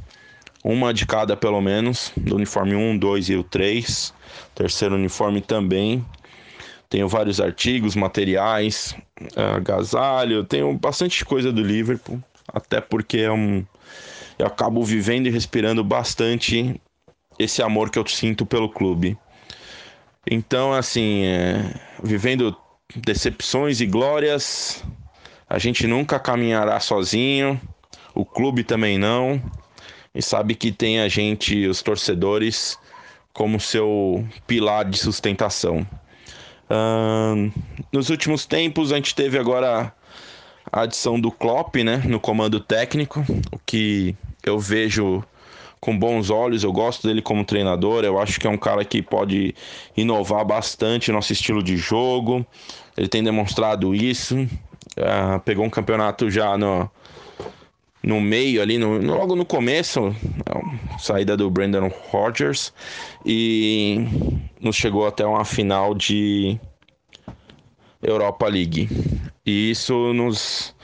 [0.62, 4.12] uma de cada pelo menos, do uniforme 1, 2 e o 3.
[4.54, 6.04] Terceiro uniforme também.
[6.88, 8.94] Tenho vários artigos, materiais,
[9.36, 12.20] agasalho, tenho bastante coisa do Liverpool,
[12.52, 13.64] até porque é um
[14.40, 16.80] eu acabo vivendo e respirando bastante
[17.38, 19.16] esse amor que eu sinto pelo clube.
[20.26, 22.56] Então, assim, é, vivendo
[22.96, 24.82] decepções e glórias,
[25.48, 27.60] a gente nunca caminhará sozinho,
[28.14, 29.40] o clube também não,
[30.14, 32.78] e sabe que tem a gente, os torcedores,
[33.34, 35.86] como seu pilar de sustentação.
[36.70, 37.52] Uh,
[37.92, 39.92] nos últimos tempos, a gente teve agora
[40.70, 45.24] a adição do Klopp né, no comando técnico, o que eu vejo
[45.80, 49.00] com bons olhos, eu gosto dele como treinador, eu acho que é um cara que
[49.00, 49.54] pode
[49.96, 52.44] inovar bastante nosso estilo de jogo,
[52.96, 56.90] ele tem demonstrado isso, uh, pegou um campeonato já no,
[58.02, 60.14] no meio ali, no, logo no começo,
[60.98, 62.74] saída do Brandon Rodgers,
[63.24, 64.06] e
[64.60, 66.60] nos chegou até uma final de
[68.02, 68.88] Europa League.
[69.44, 70.74] E isso nos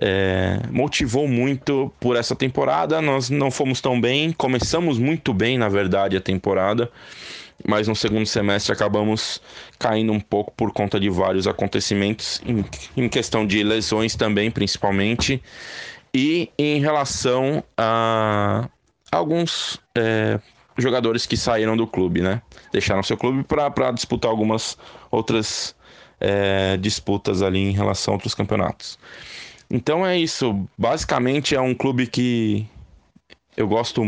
[0.00, 3.02] é, motivou muito por essa temporada.
[3.02, 6.90] Nós não fomos tão bem, começamos muito bem, na verdade, a temporada,
[7.66, 9.40] mas no segundo semestre acabamos
[9.78, 12.64] caindo um pouco por conta de vários acontecimentos, em,
[12.96, 15.42] em questão de lesões também, principalmente,
[16.14, 18.68] e em relação a
[19.10, 20.38] alguns é,
[20.76, 22.40] jogadores que saíram do clube, né?
[22.72, 24.78] Deixaram seu clube para disputar algumas
[25.10, 25.74] outras
[26.20, 28.98] é, disputas ali em relação a outros campeonatos.
[29.70, 30.66] Então é isso.
[30.76, 32.66] Basicamente é um clube que
[33.56, 34.02] eu gosto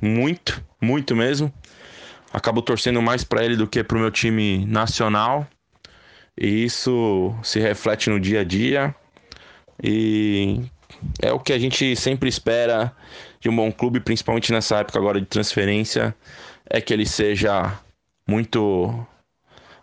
[0.00, 1.52] muito, muito mesmo.
[2.32, 5.46] Acabo torcendo mais para ele do que para o meu time nacional.
[6.38, 8.94] E isso se reflete no dia a dia.
[9.82, 10.60] E
[11.22, 12.94] é o que a gente sempre espera
[13.40, 16.14] de um bom clube, principalmente nessa época agora de transferência,
[16.68, 17.78] é que ele seja
[18.26, 19.06] muito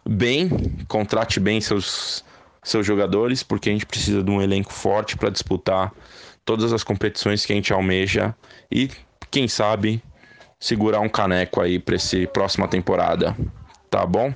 [0.08, 0.50] bem,
[0.88, 2.24] contrate bem seus
[2.64, 5.92] seus jogadores, porque a gente precisa de um elenco forte para disputar
[6.46, 8.34] todas as competições que a gente almeja
[8.72, 8.90] e,
[9.30, 10.02] quem sabe,
[10.60, 13.36] segurar um caneco aí para essa próxima temporada,
[13.90, 14.34] tá bom?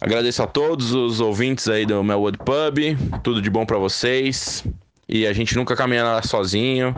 [0.00, 4.64] Agradeço a todos os ouvintes aí do Melwood Pub, tudo de bom para vocês
[5.08, 6.94] e a gente nunca caminhará sozinho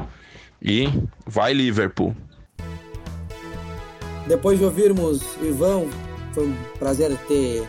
[0.62, 0.88] e
[1.26, 2.16] vai Liverpool.
[4.26, 5.86] Depois de ouvirmos Ivan,
[6.36, 7.66] foi um prazer ter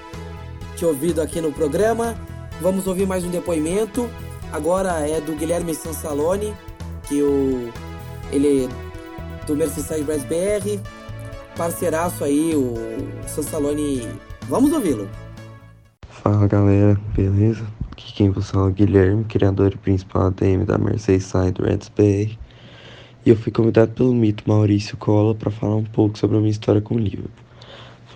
[0.75, 2.17] te ouvido aqui no programa.
[2.60, 4.10] Vamos ouvir mais um depoimento.
[4.51, 6.53] Agora é do Guilherme Sansaloni,
[7.08, 7.71] que o
[8.30, 10.82] ele é do Merseyside Brass BR,
[11.56, 12.73] parceiraço aí, o
[13.25, 14.06] Sansaloni.
[14.49, 15.08] Vamos ouvi-lo.
[16.10, 17.65] Fala galera, beleza?
[17.93, 22.38] Aqui quem vos fala é o Guilherme, criador e principal ADM da Merseyside Reds BR.
[23.25, 26.51] E eu fui convidado pelo mito Maurício Cola para falar um pouco sobre a minha
[26.51, 27.46] história com o Liverpool.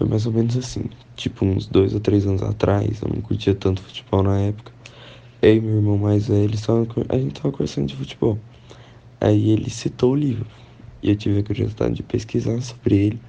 [0.02, 0.86] Foi mais ou menos assim.
[1.16, 4.72] Tipo, uns dois ou três anos atrás, eu não curtia tanto futebol na época.
[5.44, 6.50] Eu e meu irmão mais velho,
[7.08, 8.40] a gente tava conversando de futebol.
[9.20, 10.48] Aí ele citou o livro.
[11.04, 13.22] E eu tive a curiosidade de pesquisar sobre ele.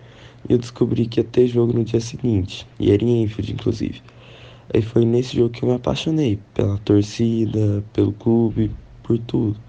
[0.49, 2.67] E eu descobri que ia ter jogo no dia seguinte.
[2.81, 4.01] E era em Enfield, inclusive.
[4.73, 6.39] Aí foi nesse jogo que eu me apaixonei.
[6.55, 8.71] Pela torcida, pelo clube,
[9.03, 9.61] por tudo.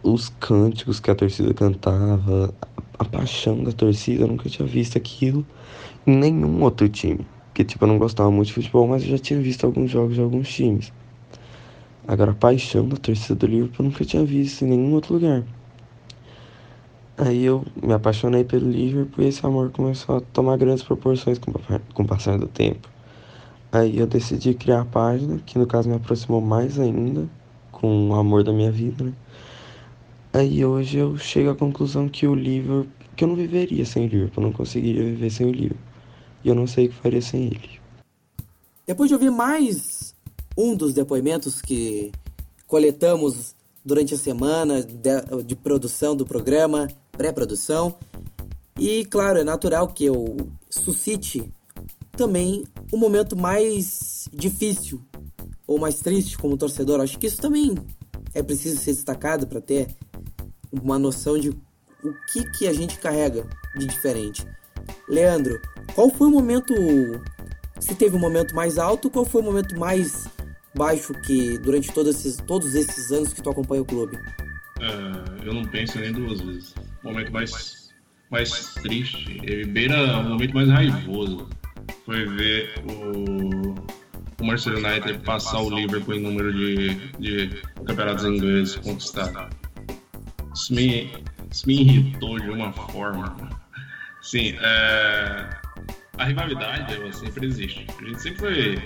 [0.00, 2.54] Os cânticos que a torcida cantava,
[2.96, 5.44] a paixão da torcida, eu nunca tinha visto aquilo
[6.06, 7.26] nenhum outro time.
[7.54, 10.16] Porque, tipo, eu não gostava muito de futebol, mas eu já tinha visto alguns jogos
[10.16, 10.92] de alguns times.
[12.06, 15.44] Agora, a paixão da torcida do Liverpool eu nunca tinha visto em nenhum outro lugar.
[17.16, 21.52] Aí eu me apaixonei pelo Liverpool e esse amor começou a tomar grandes proporções com,
[21.52, 22.88] com o passar do tempo.
[23.70, 27.28] Aí eu decidi criar a página, que no caso me aproximou mais ainda
[27.70, 29.12] com o amor da minha vida, né?
[30.32, 34.08] Aí hoje eu chego à conclusão que o Liverpool, que eu não viveria sem o
[34.08, 35.93] Liverpool, eu não conseguiria viver sem o Liverpool
[36.44, 37.80] e eu não sei o que faria sem ele.
[38.86, 40.14] Depois de ouvir mais
[40.56, 42.12] um dos depoimentos que
[42.66, 47.96] coletamos durante a semana de, de produção do programa, pré-produção,
[48.78, 50.36] e claro, é natural que eu
[50.68, 51.50] suscite
[52.16, 55.00] também o um momento mais difícil
[55.66, 57.00] ou mais triste como torcedor.
[57.00, 57.74] Acho que isso também
[58.34, 59.88] é preciso ser destacado para ter
[60.70, 64.46] uma noção de o que, que a gente carrega de diferente.
[65.08, 65.60] Leandro,
[65.94, 66.74] qual foi o momento
[67.78, 70.28] Se teve um momento mais alto, qual foi o momento mais
[70.76, 74.18] baixo que durante todos esses, todos esses anos que tu acompanha o clube?
[74.80, 76.74] É, eu não penso nem duas vezes.
[77.02, 77.90] O momento mais,
[78.30, 81.48] mais triste, ele beira o momento mais raivoso.
[82.04, 83.74] Foi ver o,
[84.40, 89.54] o Manchester United passar o Liverpool em número de, de campeonatos ingleses conquistados.
[90.54, 91.12] Isso me,
[91.50, 93.63] isso me irritou de uma forma.
[94.24, 95.50] Sim, é,
[96.16, 97.86] a rivalidade ela sempre existe.
[98.00, 98.76] A gente sempre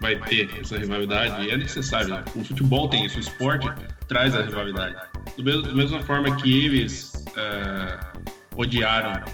[0.00, 2.22] vai, vai ter essa rivalidade e é necessário.
[2.36, 3.68] O futebol tem isso, o esporte
[4.06, 4.94] traz a rivalidade.
[5.36, 7.98] Da mesma forma que eles é,
[8.56, 9.24] odiaram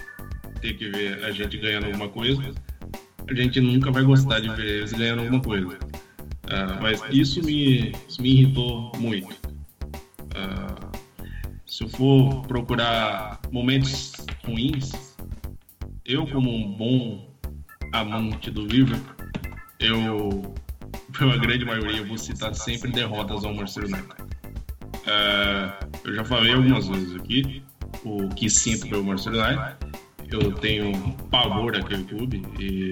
[0.61, 2.41] ter que ver a gente ganhando alguma coisa,
[3.29, 5.67] a gente nunca vai gostar de ver eles ganhando alguma coisa.
[5.67, 9.31] Uh, mas isso me, isso me irritou muito.
[10.33, 10.97] Uh,
[11.67, 14.13] se eu for procurar momentos
[14.43, 15.08] ruins,
[16.09, 17.29] eu como um bom
[17.93, 19.15] amante do Liverpool,
[19.79, 20.55] eu,
[21.17, 24.23] pela grande maioria, vou citar sempre derrotas ao Manchester United.
[25.05, 27.63] Uh, eu já falei algumas vezes aqui
[28.03, 29.77] o que sinto pelo Manchester United.
[30.31, 30.91] Eu tenho
[31.29, 32.91] pavor daquele clube e,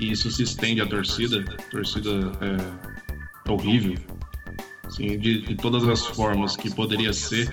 [0.00, 1.40] e isso se estende à torcida.
[1.40, 2.10] A torcida
[2.40, 3.96] é, é horrível.
[4.84, 7.52] Assim, de, de, todas as formas que poderia ser,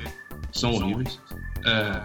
[0.51, 1.19] são horríveis.
[1.65, 2.03] É,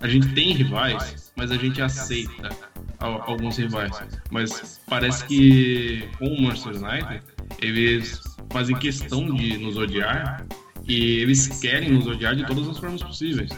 [0.00, 2.50] a gente tem rivais, mas a gente aceita
[2.98, 4.00] alguns rivais.
[4.30, 7.22] Mas parece que com o Manchester United,
[7.60, 8.20] eles
[8.50, 10.46] fazem questão de nos odiar
[10.88, 13.50] e eles querem nos odiar de todas as formas possíveis.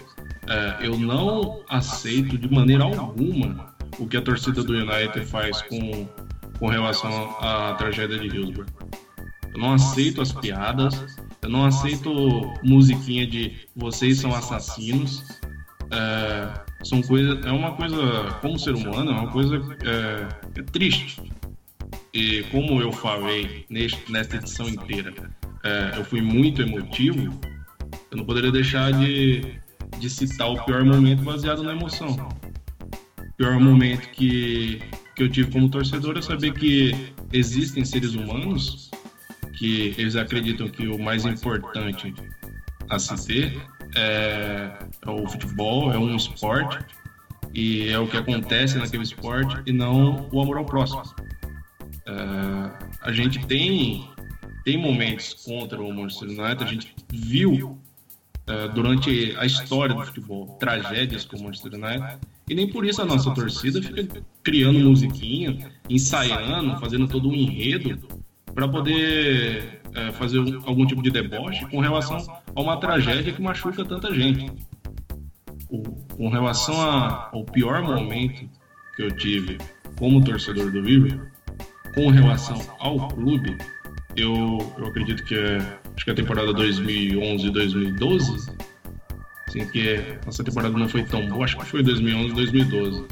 [0.48, 6.08] É, eu não aceito de maneira alguma o que a torcida do United faz com,
[6.58, 8.66] com relação à tragédia de Hillsborough.
[9.52, 12.10] Eu não aceito as piadas, eu não aceito
[12.62, 15.24] musiquinha de vocês são assassinos.
[15.90, 17.96] É, são coisa, é uma coisa,
[18.40, 21.20] como ser humano, é uma coisa é, é triste.
[22.14, 25.12] E como eu falei neste, nesta edição inteira,
[25.64, 27.38] é, eu fui muito emotivo,
[28.10, 29.58] eu não poderia deixar de,
[29.98, 32.16] de citar o pior momento baseado na emoção.
[33.18, 34.80] O pior momento que,
[35.14, 38.90] que eu tive como torcedor é saber que existem seres humanos
[39.58, 42.14] que eles acreditam que o mais importante
[42.88, 43.60] a se ter
[43.96, 44.70] é,
[45.06, 46.78] é o futebol, é um esporte
[47.54, 51.02] e é o que acontece naquele esporte e não o amor ao próximo.
[52.06, 54.08] É, a gente tem,
[54.64, 57.78] tem momentos contra o Manchester United, a gente viu
[58.46, 62.18] é, durante a história do futebol tragédias com o Manchester United
[62.48, 68.08] e nem por isso a nossa torcida fica criando musiquinha, ensaiando, fazendo todo um enredo
[68.58, 72.18] para poder é, fazer algum tipo de deboche com relação
[72.56, 74.50] a uma tragédia que machuca tanta gente.
[75.70, 75.80] O,
[76.16, 78.50] com relação a, ao pior momento
[78.96, 79.58] que eu tive
[79.96, 81.24] como torcedor do Liverpool,
[81.94, 83.56] com relação ao clube,
[84.16, 85.58] eu, eu acredito que é,
[85.94, 88.56] acho que é a temporada 2011-2012,
[89.46, 93.06] assim, que nossa temporada não foi tão boa, acho que foi 2011-2012.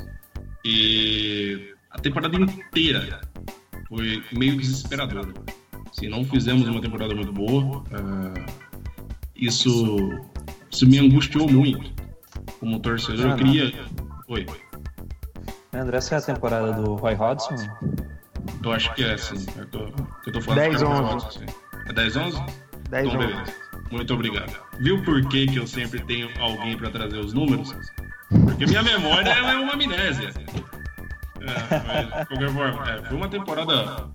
[0.65, 3.21] E a temporada inteira
[3.89, 5.33] foi meio desesperadora.
[5.91, 7.79] Assim, não fizemos uma temporada muito boa.
[7.79, 8.47] Uh,
[9.35, 9.97] isso,
[10.71, 11.93] isso me angustiou muito.
[12.59, 13.73] Como torcedor, eu queria.
[14.29, 14.47] Oi.
[15.73, 17.55] André, essa é a temporada do Roy Hodgson?
[18.65, 19.47] Eu acho que é, sim.
[19.57, 19.79] Eu tô,
[20.27, 21.03] eu tô falando 10, 11.
[21.03, 21.41] Hodgson,
[21.89, 22.43] É 10, 11?
[22.91, 23.55] 10, então, beleza.
[23.91, 24.59] Muito obrigado.
[24.81, 27.73] Viu por que, que eu sempre tenho alguém para trazer os números?
[28.29, 30.33] Porque minha memória é uma amnésia.
[31.47, 32.23] É,
[32.91, 34.09] é, foi uma temporada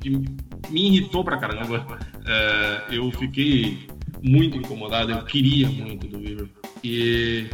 [0.00, 1.98] que me irritou pra caramba.
[2.26, 3.86] É, eu fiquei
[4.22, 6.62] muito incomodado, eu queria muito do Liverpool.
[6.84, 7.46] E,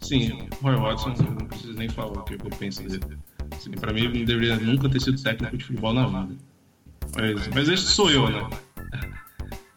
[0.00, 3.18] sim, Roy Watson, não preciso nem falar o que eu penso dele.
[3.52, 6.36] Assim, pra mim, ele deveria nunca ter sido técnico de futebol na vida.
[7.16, 8.48] Mas, mas esse sou eu, né?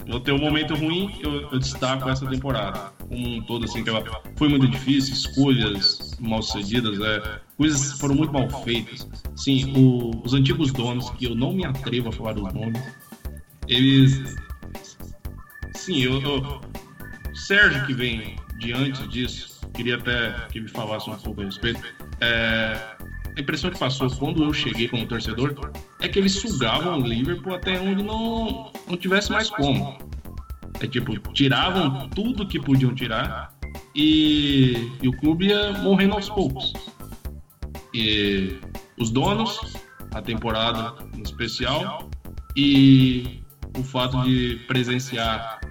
[0.07, 2.92] Vou ter um momento ruim, eu, eu, destaco essa temporada.
[3.07, 3.91] Como um todo, assim, que
[4.37, 9.07] foi muito difícil, escolhas mal sucedidas, é, coisas foram muito mal feitas.
[9.35, 12.81] Sim, o, os antigos donos, que eu não me atrevo a falar os nomes,
[13.67, 14.35] eles.
[15.75, 16.61] Sim, eu, eu.
[17.33, 21.81] Sérgio, que vem diante disso, queria até que me falasse um pouco a respeito.
[22.21, 22.79] É,
[23.35, 27.55] a impressão que passou quando eu cheguei como torcedor é que eles sugavam o Liverpool
[27.55, 29.97] até onde não, não tivesse mais como.
[30.83, 33.57] É tipo, tiravam tudo que podiam tirar
[33.95, 36.73] e, e o clube ia morrendo aos poucos.
[37.93, 38.59] E
[38.99, 39.77] os donos,
[40.13, 42.11] a temporada em especial
[42.57, 43.41] e
[43.77, 45.61] o fato de presenciar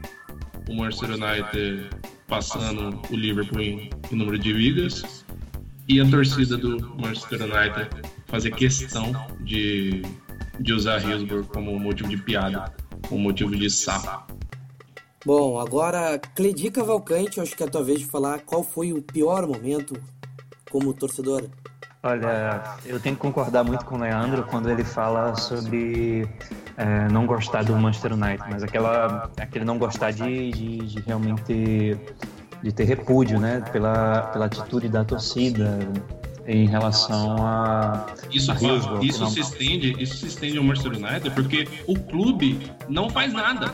[0.67, 1.91] o Manchester United
[2.27, 5.27] passando o Liverpool em, em número de vigas
[5.91, 7.91] e a torcida do Manchester United
[8.29, 10.01] fazer questão de,
[10.59, 12.75] de usar Hillsborough como motivo de piada,
[13.07, 14.32] como motivo de sapo.
[15.25, 19.01] Bom, agora, Cledi Cavalcante, acho que é a tua vez de falar qual foi o
[19.01, 19.95] pior momento
[20.69, 21.45] como torcedor.
[22.03, 26.29] Olha, eu tenho que concordar muito com o Leandro quando ele fala sobre
[26.77, 31.43] é, não gostar do Manchester United, mas aquela, aquele não gostar de, de, de realmente
[31.43, 32.17] ter,
[32.61, 35.79] de ter repúdio, né, pela, pela atitude da torcida
[36.45, 41.31] em relação a isso a Hillsborough, isso se estende isso se estende ao Manchester United
[41.31, 43.73] porque o clube não faz nada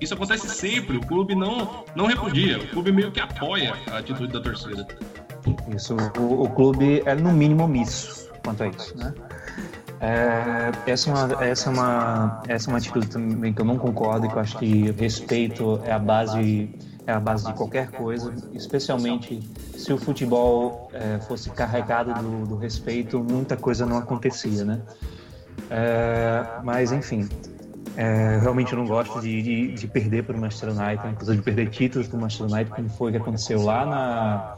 [0.00, 4.32] isso acontece sempre o clube não não repudia o clube meio que apoia a atitude
[4.32, 4.86] da torcida
[5.74, 9.12] isso, o, o clube é no mínimo omisso quanto a isso, né?
[9.98, 13.78] É, essa, é uma, essa, é uma, essa é uma atitude também que eu não
[13.78, 16.68] concordo que eu acho que respeito é a base
[17.06, 19.40] é a base de qualquer coisa, especialmente
[19.76, 24.82] se o futebol é, fosse carregado do, do, respeito, muita coisa não acontecia, né?
[25.70, 27.28] É, mas enfim,
[27.96, 31.42] é, realmente eu não gosto de, de, de perder para o Manchester United, inclusive de
[31.42, 34.56] perder títulos para o Manchester United, como foi que aconteceu lá na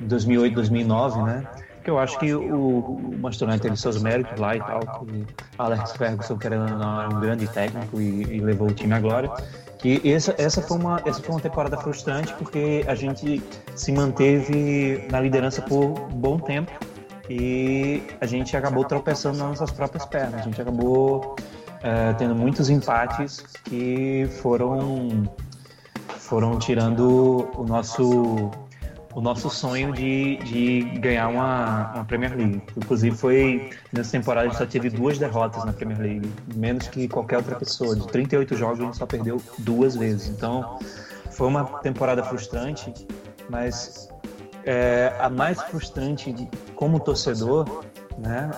[0.00, 1.46] 2008, 2009, né?
[1.84, 5.24] Que eu acho que o, o Manchester United teve seus méritos lá e tal, que
[5.56, 6.36] Alex Ferguson,
[6.78, 9.30] não, era um grande técnico e, e levou o time à glória.
[9.78, 13.42] Que essa, essa, foi uma, essa foi uma temporada frustrante porque a gente
[13.74, 16.70] se manteve na liderança por bom tempo
[17.30, 20.40] e a gente acabou tropeçando nas nossas próprias pernas.
[20.40, 21.36] A gente acabou
[21.82, 25.30] é, tendo muitos empates que foram
[26.18, 28.50] foram tirando o nosso
[29.14, 32.62] o nosso sonho de, de ganhar uma, uma Premier League.
[32.76, 37.08] Inclusive, foi nessa temporada a gente só teve duas derrotas na Premier League, menos que
[37.08, 37.96] qualquer outra pessoa.
[37.96, 40.28] De 38 jogos, a gente só perdeu duas vezes.
[40.28, 40.78] Então,
[41.32, 42.94] foi uma temporada frustrante,
[43.48, 44.08] mas
[44.64, 47.84] é, a mais frustrante como torcedor,
[48.20, 48.50] né?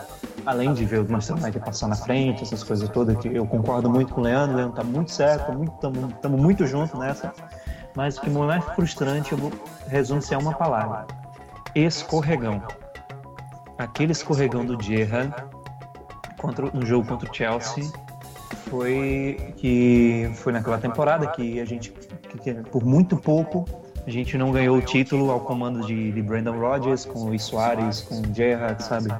[0.44, 3.88] Além de ver o Manchester United passar na frente, essas coisas todas, que eu concordo
[3.88, 7.32] muito com o Leandro, o Leandro tá muito certo, estamos muito, juntos nessa
[7.94, 9.52] mas o que é mais frustrante, eu
[9.88, 11.06] resumo-se a uma palavra:
[11.74, 12.62] escorregão.
[13.78, 15.34] Aquele escorregão do Gerrard
[16.38, 17.84] contra, no jogo contra o Chelsea
[18.68, 23.64] foi que foi naquela temporada que a gente, que, por muito pouco,
[24.06, 28.00] a gente não ganhou o título ao comando de, de Brandon Rodgers, com o Soares,
[28.02, 29.12] com o Gerrard, sabe?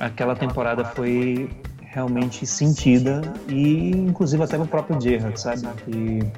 [0.00, 1.50] Aquela temporada foi
[1.82, 5.66] realmente sentida e inclusive até o próprio Gerrard, sabe?
[5.84, 6.32] Que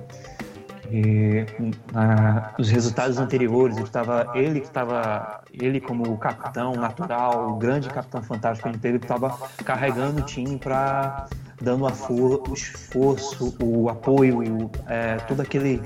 [0.95, 1.47] e,
[1.95, 7.57] ah, os resultados anteriores, ele estava ele que estava ele como o capitão natural, o
[7.57, 9.31] grande capitão fantástico que a teve, estava
[9.65, 11.27] carregando o time para
[11.63, 15.81] dando for, o esforço, o apoio, o, é, todo aquele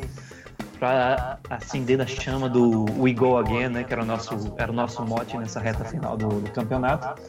[0.81, 4.75] para acender a chama do We Go Again, né, que era o nosso era o
[4.75, 7.23] nosso mote nessa reta final do, do campeonato.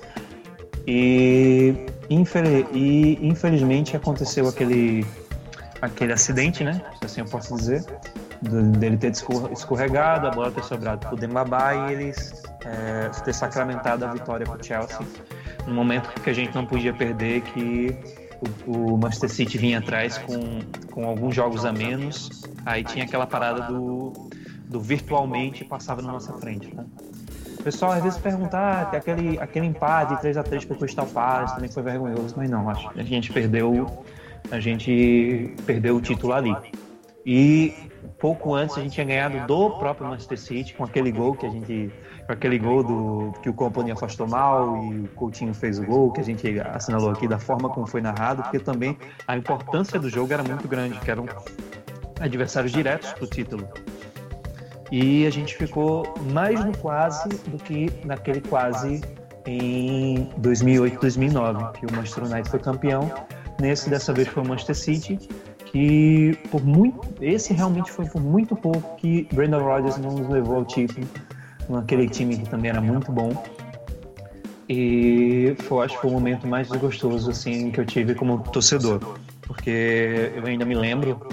[0.88, 1.76] E,
[2.10, 5.06] infeliz, e infelizmente aconteceu aquele
[5.82, 6.82] aquele acidente, né?
[7.04, 7.86] Assim eu posso dizer,
[8.42, 14.14] dele ter escorregado, a bola ter sobrado pro Dembabá e eles é, ter sacramentado a
[14.14, 15.00] vitória pro Chelsea.
[15.68, 17.96] Um momento que a gente não podia perder, que
[18.66, 20.60] o, o, Manchester City vinha atrás com,
[20.92, 24.14] com alguns jogos a menos, aí tinha aquela parada do,
[24.66, 26.86] do virtualmente passava na nossa frente, né?
[27.60, 31.84] O pessoal às vezes pergunta, ah, aquele, aquele empate 3x3 pro Crystal Palace também foi
[31.84, 34.04] vergonhoso, mas não, acho a gente perdeu
[34.52, 36.56] a gente perdeu o título ali.
[37.26, 37.74] E
[38.20, 41.50] pouco antes a gente tinha ganhado do próprio Manchester City com aquele gol que a
[41.50, 41.92] gente
[42.26, 46.12] com aquele gol do que o Company afastou mal e o Coutinho fez o gol
[46.12, 48.98] que a gente assinalou aqui da forma como foi narrado porque também
[49.28, 51.26] a importância do jogo era muito grande que eram
[52.20, 53.68] adversários diretos para o título
[54.92, 59.02] e a gente ficou mais no quase do que naquele quase
[59.46, 63.12] em 2008 2009 que o Manchester United foi campeão
[63.60, 65.18] Nesse dessa vez foi o Manchester City,
[65.66, 70.58] que por muito, esse realmente foi por muito pouco que Brandon Rodgers não nos levou
[70.58, 71.08] ao título,
[71.68, 73.32] naquele time que também era muito bom.
[74.70, 79.00] E foi, acho que foi o momento mais desgostoso assim que eu tive como torcedor,
[79.42, 81.28] porque eu ainda me lembro,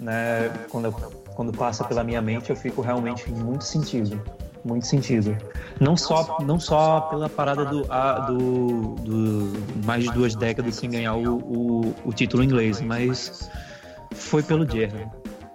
[0.00, 0.94] né, quando
[1.42, 4.22] quando passa pela minha mente, eu fico realmente muito sentido
[4.64, 5.36] muito sentido.
[5.80, 10.88] Não só, não só pela parada do, a, do, do mais de duas décadas sem
[10.88, 13.50] ganhar o, o, o título inglês, mas
[14.12, 15.10] foi pelo Gerrard.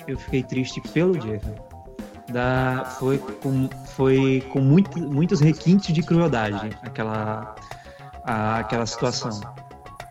[0.05, 1.55] Eu fiquei triste pelo Gerrard.
[2.33, 7.55] Da, foi com, foi com muito, muitos requintes de crueldade aquela,
[8.25, 9.39] a, aquela situação.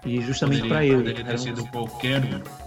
[0.06, 0.96] E justamente para ele.
[0.96, 2.65] Poderia ter sido qualquer um.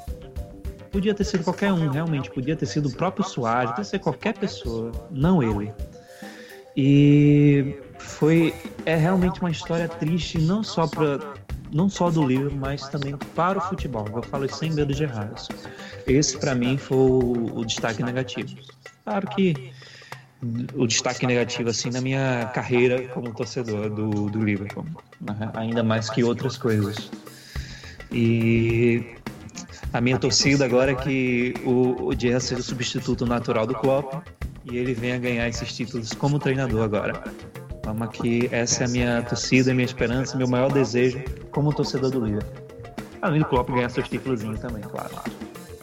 [0.91, 2.29] Podia ter sido qualquer um, realmente.
[2.31, 5.71] Podia ter sido o próprio Soares, podia ser qualquer pessoa, não ele.
[6.75, 8.53] E foi
[8.85, 11.19] é realmente uma história triste não só para
[11.71, 14.07] não só do livro, mas também para o futebol.
[14.13, 15.31] Eu falo isso sem medo de errar.
[16.07, 18.55] Esse para mim foi o, destaque negativo.
[19.03, 19.71] Claro que
[20.73, 24.85] o destaque negativo assim na minha carreira como torcedor do, do Liverpool,
[25.21, 25.51] né?
[25.53, 27.11] ainda mais que outras coisas.
[28.11, 29.05] E
[29.91, 34.23] a minha torcida agora é que o, o Gerrard seja o substituto natural do Klopp
[34.65, 37.23] e ele venha ganhar esses títulos como treinador agora.
[37.83, 41.19] Vamos aqui, essa é a minha torcida, a minha esperança, meu maior desejo
[41.51, 42.67] como torcedor do Liverpool.
[43.21, 45.15] Além do Klopp ganhar seus títulos também, claro.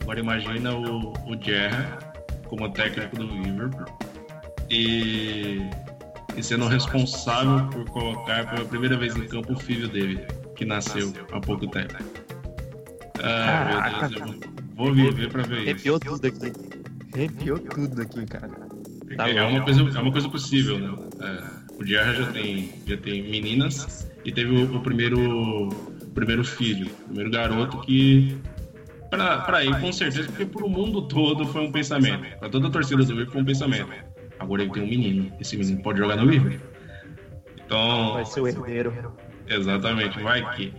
[0.02, 2.06] Agora imagina o, o Gerrard
[2.48, 3.86] como técnico do Liverpool
[4.70, 5.68] e,
[6.36, 11.12] e sendo responsável por colocar pela primeira vez em campo o filho dele, que nasceu
[11.32, 12.25] há pouco tempo.
[13.22, 15.70] Ah, meu Deus, eu vou viver pra ver isso.
[15.70, 16.52] Arrepiou tudo aqui.
[17.14, 18.50] Arrepiou tudo aqui, cara.
[19.16, 20.94] Tá é, uma coisa, é uma coisa possível, né?
[21.20, 21.44] É,
[21.78, 26.86] o Diarra já tem, já tem meninas e teve o, o primeiro, o primeiro filho,
[26.86, 28.36] o primeiro garoto que
[29.10, 32.38] para ele com certeza, porque para o mundo todo foi um pensamento.
[32.38, 33.88] Para toda a torcida do Liverpool foi um pensamento.
[34.38, 35.32] Agora ele tem um menino.
[35.40, 36.66] Esse menino pode jogar no Liverpool.
[37.64, 38.14] Então.
[38.14, 38.92] Vai ser o herdeiro.
[39.48, 40.72] Exatamente, vai que.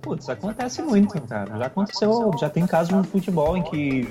[0.00, 1.58] Putz, acontece muito, cara.
[1.58, 4.08] Já aconteceu, já tem casos no futebol em que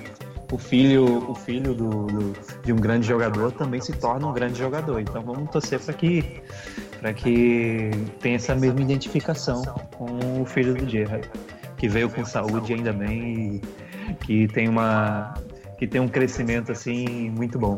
[0.52, 2.34] o filho, o filho do, do,
[2.64, 5.00] de um grande jogador também se torna um grande jogador.
[5.00, 6.42] Então vamos torcer para que,
[7.16, 9.62] que tenha essa mesma identificação
[9.96, 11.30] com o filho do Gerrard,
[11.78, 13.62] que veio com saúde ainda bem
[14.10, 15.34] e que tem uma
[15.78, 17.78] que tem um crescimento assim muito bom.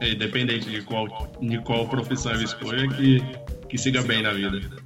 [0.00, 1.06] É, independente de qual
[1.40, 3.22] de qual profissão ele escolha, que
[3.68, 4.85] que siga bem na vida.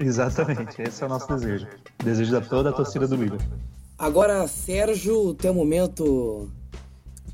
[0.00, 1.66] Exatamente, esse é o nosso desejo.
[2.02, 3.58] Desejo da toda a torcida do Liverpool.
[3.98, 6.48] Agora, Sérgio, teu momento.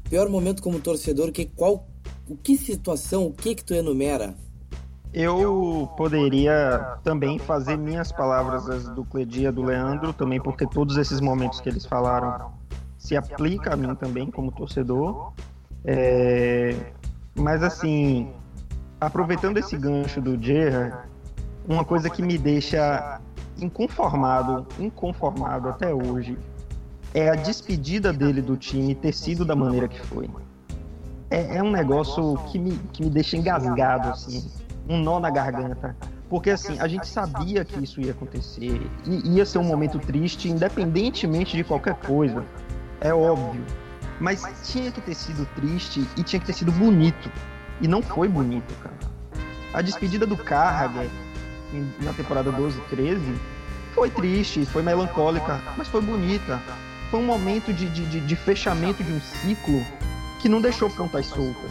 [0.09, 1.87] Pior momento como torcedor, que qual.
[2.27, 4.35] O que situação, o que que tu enumera?
[5.13, 11.21] Eu poderia também fazer minhas palavras as do Cledia do Leandro, também porque todos esses
[11.21, 12.51] momentos que eles falaram
[12.97, 15.33] se aplica a mim também como torcedor.
[15.85, 16.93] É...
[17.35, 18.33] Mas assim,
[18.99, 20.97] aproveitando esse gancho do Gerrard,
[21.67, 23.21] uma coisa que me deixa
[23.59, 26.37] inconformado, inconformado até hoje,
[27.13, 30.29] é a despedida dele do time ter sido da maneira que foi.
[31.31, 34.51] É, é um negócio que me, que me deixa engasgado, assim,
[34.89, 35.97] um nó na garganta.
[36.29, 40.49] Porque assim, a gente sabia que isso ia acontecer, e ia ser um momento triste,
[40.49, 42.45] independentemente de qualquer coisa,
[43.01, 43.65] é óbvio.
[44.21, 47.31] Mas tinha que ter sido triste e tinha que ter sido bonito.
[47.81, 48.95] E não foi bonito, cara.
[49.73, 51.09] A despedida do Carragher
[52.03, 53.21] na temporada 12 13
[53.95, 56.61] foi triste, foi melancólica, mas foi bonita
[57.15, 59.81] foi um momento de, de, de fechamento de um ciclo
[60.41, 61.71] que não deixou pontas soltas.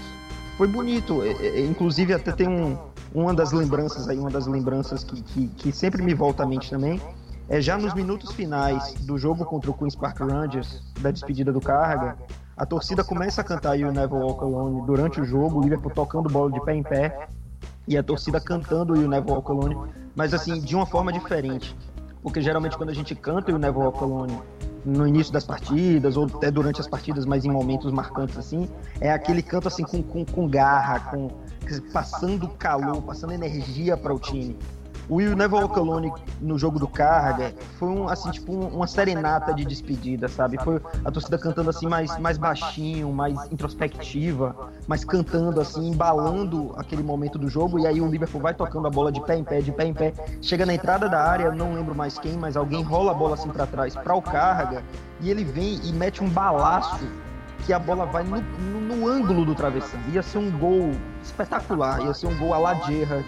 [0.58, 1.22] Foi bonito,
[1.70, 2.78] inclusive até tem um,
[3.14, 6.70] uma das lembranças aí, uma das lembranças que, que, que, sempre me volta à mente
[6.70, 7.02] também,
[7.50, 11.60] é já nos minutos finais do jogo contra o Queen's Park Rangers, da despedida do
[11.60, 12.18] Carga,
[12.56, 16.30] a torcida começa a cantar o Never Walk Alone durante o jogo, o Liverpool tocando
[16.30, 17.28] bola de pé em pé,
[17.88, 19.50] e a torcida cantando o Never Walk
[20.16, 21.76] mas assim, de uma forma diferente.
[22.22, 24.00] Porque geralmente quando a gente canta o Never Walk
[24.86, 28.70] no início das partidas, ou até durante as partidas, mas em momentos marcantes assim,
[29.00, 31.30] é aquele canto assim com, com, com garra, com
[31.92, 34.58] passando calor, passando energia para o time.
[35.10, 39.66] O Will Walk Alone no jogo do Carga foi um, assim, tipo uma serenata de
[39.66, 40.58] despedida, sabe?
[40.64, 47.04] Foi a torcida cantando assim mais, mais baixinho, mais introspectiva, mas cantando assim, embalando aquele
[47.04, 49.60] momento do jogo e aí o Liverpool vai tocando a bola de pé em pé,
[49.62, 52.82] de pé em pé, chega na entrada da área, não lembro mais quem, mas alguém
[52.82, 54.84] rola a bola assim para trás para o Carga
[55.20, 57.06] e ele vem e mete um balaço
[57.66, 60.00] que a bola vai no, no, no ângulo do travessão.
[60.12, 60.92] Ia ser um gol
[61.24, 63.26] espetacular, ia ser um gol a la Gerrard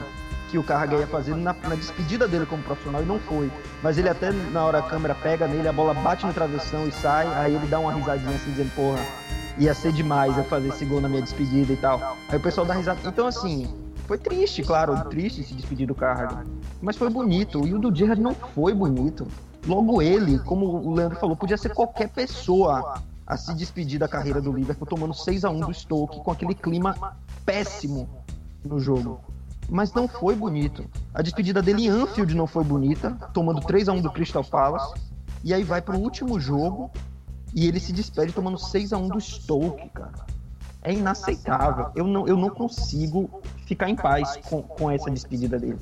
[0.49, 3.51] que o Carragher ia fazer na, na, despedida dele como profissional e não foi.
[3.81, 6.91] Mas ele até na hora a câmera pega nele, a bola bate no travessão e
[6.91, 8.99] sai, aí ele dá uma risadinha assim dizendo, porra,
[9.57, 12.17] ia ser demais eu fazer esse gol na minha despedida e tal.
[12.29, 12.99] Aí o pessoal dá risada.
[13.05, 13.67] Então assim,
[14.05, 16.45] foi triste, claro, triste se despedir do Carragher.
[16.81, 17.65] Mas foi bonito.
[17.65, 19.27] E o do Gerrard não foi bonito.
[19.65, 24.39] Logo ele, como o Leandro falou, podia ser qualquer pessoa a se despedir da carreira
[24.39, 28.07] do Liverpool tomando 6 a 1 do Stoke com aquele clima péssimo
[28.63, 29.19] no jogo
[29.70, 30.86] mas não foi bonito.
[31.13, 34.93] A despedida dele em Anfield não foi bonita, tomando 3 a 1 do Crystal Palace.
[35.43, 36.91] E aí vai pro último jogo
[37.53, 40.26] e ele se despede tomando 6 a 1 do Stoke, cara.
[40.82, 41.89] É inaceitável.
[41.95, 45.80] Eu não, eu não consigo ficar em paz com, com essa despedida dele.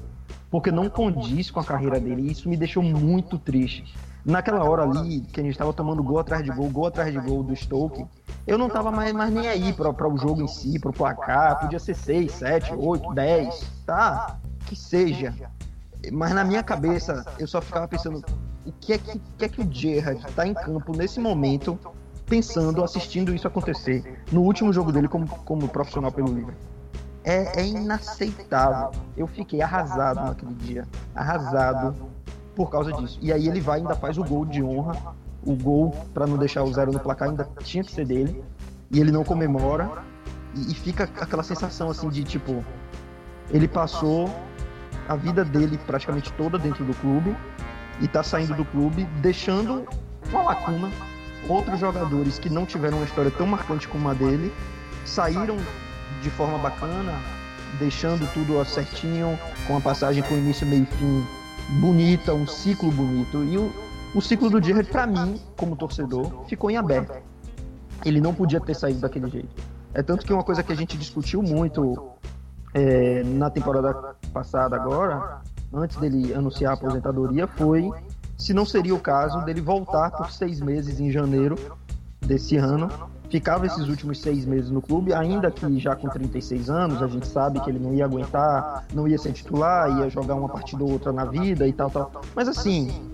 [0.50, 2.24] Porque não condiz com a carreira dele.
[2.24, 3.94] E isso me deixou muito triste.
[4.24, 7.20] Naquela hora ali, que a gente estava tomando gol atrás de gol, gol atrás de
[7.20, 8.06] gol do Stoke,
[8.46, 11.62] eu não tava mais, mais nem aí para o jogo em si, para o placar.
[11.62, 14.38] Podia ser 6, 7, 8, 10, tá?
[14.66, 15.34] Que seja.
[16.12, 18.22] Mas na minha cabeça, eu só ficava pensando:
[18.66, 21.80] o que é que, que, é que o Gerrard tá em campo nesse momento,
[22.26, 26.74] pensando, assistindo isso acontecer, no último jogo dele como, como profissional pelo Liverpool?
[27.24, 28.92] É, é inaceitável.
[29.16, 30.86] Eu fiquei arrasado naquele dia.
[31.16, 31.96] Arrasado
[32.54, 33.18] por causa disso.
[33.22, 35.16] E aí ele vai e ainda faz o gol de honra
[35.46, 38.44] o gol para não deixar o zero no placar ainda tinha que ser dele.
[38.92, 39.90] E ele não comemora.
[40.56, 42.64] E, e, fica aquela sensação assim de tipo
[43.52, 44.30] ele passou
[45.08, 47.36] a vida dele praticamente toda dentro do clube
[48.02, 49.86] e tá saindo do clube deixando
[50.30, 50.90] uma lacuna.
[51.48, 54.54] Outros jogadores que não tiveram uma história tão marcante como a dele
[55.06, 55.58] saíram
[56.22, 57.14] de forma bacana
[57.80, 59.38] deixando tudo certinho
[59.68, 61.26] com a passagem com início meio fim
[61.80, 63.44] bonita um ciclo bonito.
[63.44, 63.74] E o
[64.14, 67.14] o ciclo do Gerrard, para mim, como torcedor, ficou em aberto.
[68.06, 69.64] Ele não podia ter saído daquele jeito.
[69.94, 72.12] É tanto que uma coisa que a gente discutiu muito
[72.74, 75.42] é, na temporada passada agora,
[75.74, 77.90] antes dele anunciar a aposentadoria, foi
[78.38, 81.56] se não seria o caso dele voltar por seis meses em janeiro
[82.20, 82.90] desse ano.
[83.30, 87.26] Ficava esses últimos seis meses no clube, ainda que já com 36 anos, a gente
[87.26, 90.92] sabe que ele não ia aguentar, não ia ser titular, ia jogar uma partida ou
[90.92, 92.12] outra na vida e tal, tal.
[92.36, 93.10] Mas assim,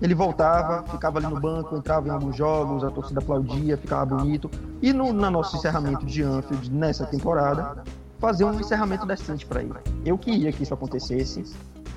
[0.00, 4.50] ele voltava, ficava ali no banco, entrava em alguns jogos, a torcida aplaudia, ficava bonito.
[4.82, 7.82] E no, no nosso encerramento de Anfield nessa temporada,
[8.18, 9.74] fazer um encerramento decente para ele.
[10.04, 11.44] Eu queria que isso acontecesse,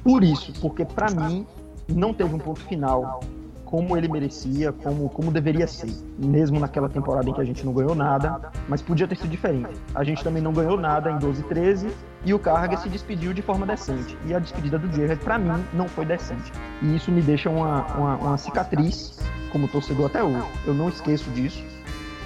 [0.03, 1.45] por isso, porque para mim
[1.87, 3.21] não teve um ponto final
[3.68, 5.93] como ele merecia, como, como deveria ser.
[6.18, 9.70] Mesmo naquela temporada em que a gente não ganhou nada, mas podia ter sido diferente.
[9.93, 11.89] A gente também não ganhou nada em 12 13
[12.24, 14.18] e o Carga se despediu de forma decente.
[14.26, 16.49] E a despedida do Gerrard, para mim, não foi decente.
[16.82, 19.20] E isso me deixa uma, uma, uma cicatriz
[19.51, 20.47] como torcedor até hoje.
[20.65, 21.61] Eu não esqueço disso.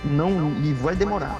[0.05, 0.29] Não,
[0.63, 1.35] e vai demorar.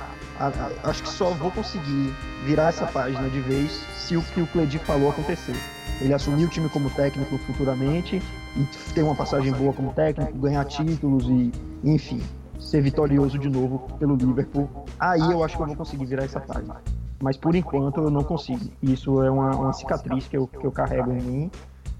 [0.84, 2.12] acho que só vou conseguir
[2.44, 5.56] virar essa página de vez se o que o Cledi falou acontecer.
[6.00, 8.20] Ele assumir o time como técnico futuramente
[8.56, 11.52] e ter uma passagem boa como técnico, ganhar títulos e,
[11.84, 12.22] enfim,
[12.60, 14.70] ser vitorioso de novo pelo Liverpool.
[15.00, 16.82] Aí eu acho que eu vou conseguir virar essa página.
[17.22, 18.72] Mas por enquanto eu não consigo.
[18.82, 21.52] Isso é uma, uma cicatriz que eu, que eu carrego em mim,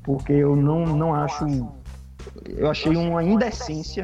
[0.04, 1.46] porque eu não, não acho.
[2.46, 4.04] Eu achei uma indecência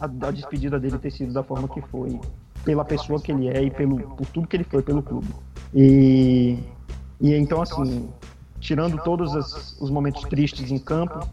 [0.00, 2.20] a, a despedida dele ter sido da forma que foi,
[2.64, 5.28] pela pessoa que ele é e pelo, por tudo que ele foi pelo clube.
[5.74, 6.58] E,
[7.20, 8.08] e então, assim,
[8.60, 11.28] tirando todos os momentos tristes em campo,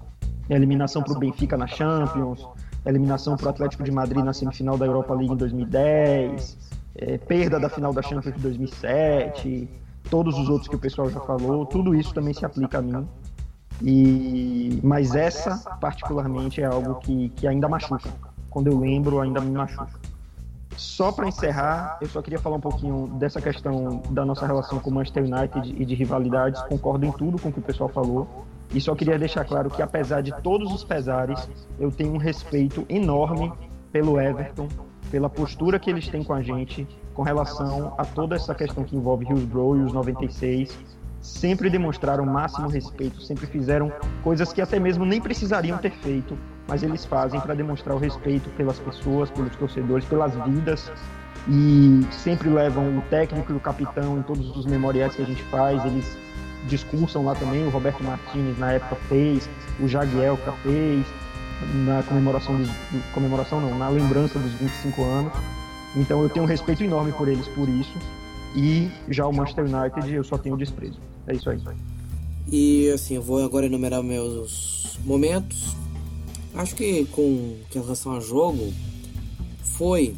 [0.50, 2.48] eliminação para o Benfica na Champions,
[2.86, 6.58] eliminação para o Atlético de Madrid na semifinal da Europa League em 2010,
[6.96, 9.70] é, perda da final da Champions de 2007,
[10.10, 13.08] todos os outros que o pessoal já falou, tudo isso também se aplica a mim.
[13.82, 18.10] E, mas essa, particularmente, é algo que, que ainda machuca.
[18.50, 20.00] Quando eu lembro, ainda me machuca.
[20.78, 24.90] Só para encerrar, eu só queria falar um pouquinho dessa questão da nossa relação com
[24.90, 26.62] o Manchester United e de rivalidades.
[26.64, 28.46] Concordo em tudo com o que o pessoal falou.
[28.76, 31.50] E só queria deixar claro que, apesar de todos os pesares,
[31.80, 33.50] eu tenho um respeito enorme
[33.90, 34.68] pelo Everton,
[35.10, 38.94] pela postura que eles têm com a gente, com relação a toda essa questão que
[38.94, 40.78] envolve Hillsborough e os 96.
[41.22, 43.90] Sempre demonstraram o máximo respeito, sempre fizeram
[44.22, 48.50] coisas que até mesmo nem precisariam ter feito, mas eles fazem para demonstrar o respeito
[48.58, 50.92] pelas pessoas, pelos torcedores, pelas vidas
[51.48, 55.44] e sempre levam o técnico e o capitão em todos os memoriais que a gente
[55.44, 56.25] faz, eles
[56.68, 59.50] discursam lá também, o Roberto Martins na época fez,
[59.80, 61.06] o Jagielka fez,
[61.86, 62.70] na comemoração dos,
[63.14, 65.34] comemoração não, na lembrança dos 25 anos.
[65.96, 67.94] Então eu tenho um respeito enorme por eles por isso.
[68.56, 71.00] E já o Manchester United eu só tenho desprezo.
[71.28, 71.60] É isso aí.
[72.52, 75.76] E assim, eu vou agora enumerar meus momentos.
[76.54, 78.74] Acho que com que relação a jogo
[79.62, 80.16] foi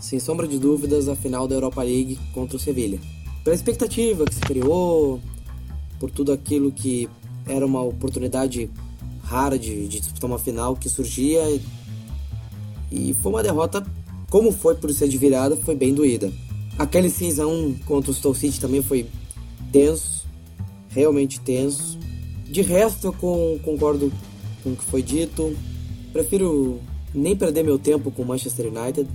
[0.00, 2.98] sem sombra de dúvidas a final da Europa League contra o Sevilha.
[3.42, 5.20] Pela expectativa que se criou,
[5.98, 7.08] por tudo aquilo que
[7.46, 8.70] era uma oportunidade
[9.22, 11.42] rara de, de disputar uma final que surgia
[12.90, 13.84] e foi uma derrota,
[14.30, 16.32] como foi por ser de virada, foi bem doída.
[16.78, 19.06] Aquele 6x1 contra o Stoke City também foi
[19.72, 20.26] tenso,
[20.88, 21.98] realmente tenso.
[22.44, 24.12] De resto, eu com, concordo
[24.62, 25.56] com o que foi dito.
[26.12, 26.80] Prefiro
[27.14, 29.08] nem perder meu tempo com o Manchester United.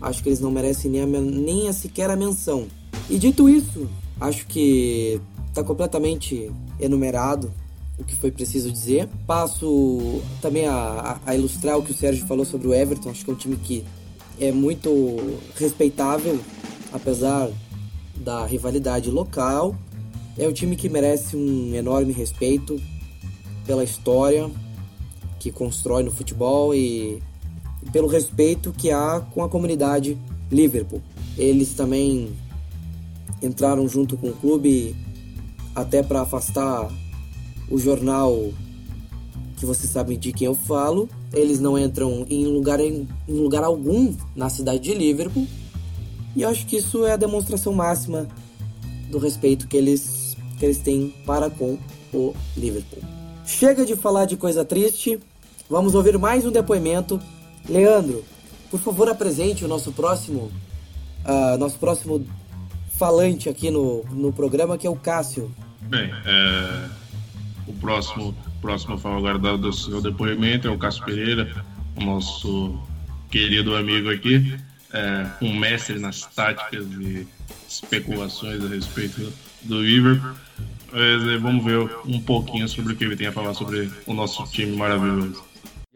[0.00, 2.68] Acho que eles não merecem nem, a, nem a sequer a menção.
[3.08, 3.88] E dito isso,
[4.20, 5.20] acho que
[5.50, 7.52] está completamente enumerado
[7.98, 9.08] o que foi preciso dizer.
[9.26, 13.10] Passo também a, a, ilustrar o que o Sérgio falou sobre o Everton.
[13.10, 13.84] Acho que é um time que
[14.40, 14.90] é muito
[15.54, 16.40] respeitável,
[16.92, 17.50] apesar
[18.16, 19.76] da rivalidade local.
[20.38, 22.80] É um time que merece um enorme respeito
[23.66, 24.50] pela história
[25.38, 27.22] que constrói no futebol e
[27.92, 30.16] pelo respeito que há com a comunidade
[30.50, 31.02] Liverpool.
[31.36, 32.32] Eles também
[33.42, 34.94] entraram junto com o clube
[35.74, 36.88] até para afastar
[37.70, 38.50] o jornal
[39.56, 41.08] que vocês sabem de quem eu falo.
[41.32, 45.46] Eles não entram em lugar, em, em lugar algum na cidade de Liverpool.
[46.34, 48.26] E eu acho que isso é a demonstração máxima
[49.10, 51.78] do respeito que eles, que eles têm para com
[52.12, 53.02] o Liverpool.
[53.44, 55.18] Chega de falar de coisa triste,
[55.68, 57.20] vamos ouvir mais um depoimento.
[57.68, 58.24] Leandro,
[58.70, 60.50] por favor, apresente o nosso próximo,
[61.24, 62.24] uh, nosso próximo
[63.00, 65.50] falante aqui no, no programa, que é o Cássio.
[65.80, 66.88] Bem, é,
[67.66, 71.64] o próximo, próximo agora do seu depoimento é o Cássio Pereira,
[71.98, 72.78] nosso
[73.30, 74.54] querido amigo aqui,
[74.92, 77.26] é, um mestre nas táticas e
[77.66, 79.32] especulações a respeito
[79.62, 80.34] do Liverpool.
[80.92, 84.12] Mas, é, vamos ver um pouquinho sobre o que ele tem a falar sobre o
[84.12, 85.42] nosso time maravilhoso.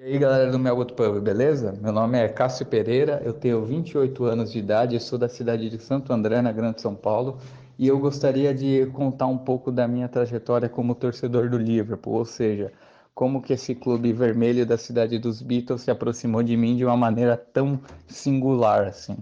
[0.04, 1.72] E aí galera do Melwood Pub, beleza?
[1.80, 5.78] Meu nome é Cássio Pereira, eu tenho 28 anos de idade, sou da cidade de
[5.78, 7.38] Santo André, na Grande São Paulo,
[7.78, 12.26] e eu gostaria de contar um pouco da minha trajetória como torcedor do Liverpool, ou
[12.26, 12.70] seja,
[13.14, 16.98] como que esse clube vermelho da cidade dos Beatles se aproximou de mim de uma
[16.98, 19.16] maneira tão singular assim.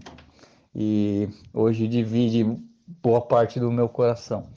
[0.74, 2.58] E hoje divide
[3.00, 4.48] boa parte do meu coração.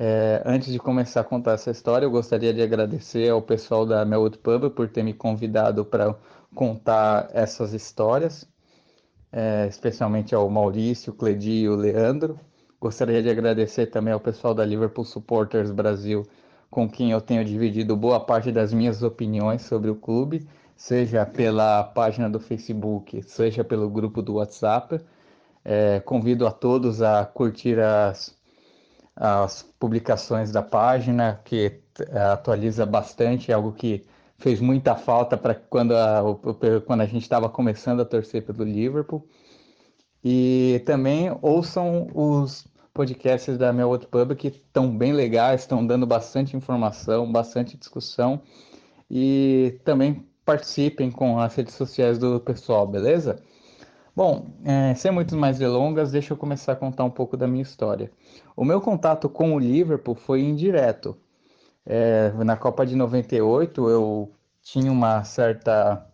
[0.00, 4.04] É, antes de começar a contar essa história, eu gostaria de agradecer ao pessoal da
[4.04, 6.14] Melwood Pub por ter me convidado para
[6.54, 8.48] contar essas histórias,
[9.32, 12.38] é, especialmente ao Maurício, Cledi e o Leandro.
[12.80, 16.24] Gostaria de agradecer também ao pessoal da Liverpool Supporters Brasil,
[16.70, 20.46] com quem eu tenho dividido boa parte das minhas opiniões sobre o clube,
[20.76, 25.00] seja pela página do Facebook, seja pelo grupo do WhatsApp.
[25.64, 28.37] É, convido a todos a curtir as
[29.18, 34.06] as publicações da página, que eh, atualiza bastante, algo que
[34.38, 36.22] fez muita falta para quando a,
[36.86, 39.26] quando a gente estava começando a torcer pelo Liverpool.
[40.24, 46.56] E também ouçam os podcasts da Melwood Pub, que estão bem legais, estão dando bastante
[46.56, 48.40] informação, bastante discussão.
[49.10, 53.42] E também participem com as redes sociais do pessoal, beleza?
[54.14, 57.62] Bom, é, sem muitas mais delongas, deixa eu começar a contar um pouco da minha
[57.62, 58.10] história.
[58.56, 61.16] O meu contato com o Liverpool foi indireto.
[61.86, 64.32] É, na Copa de 98, eu
[64.62, 66.04] tinha uma certa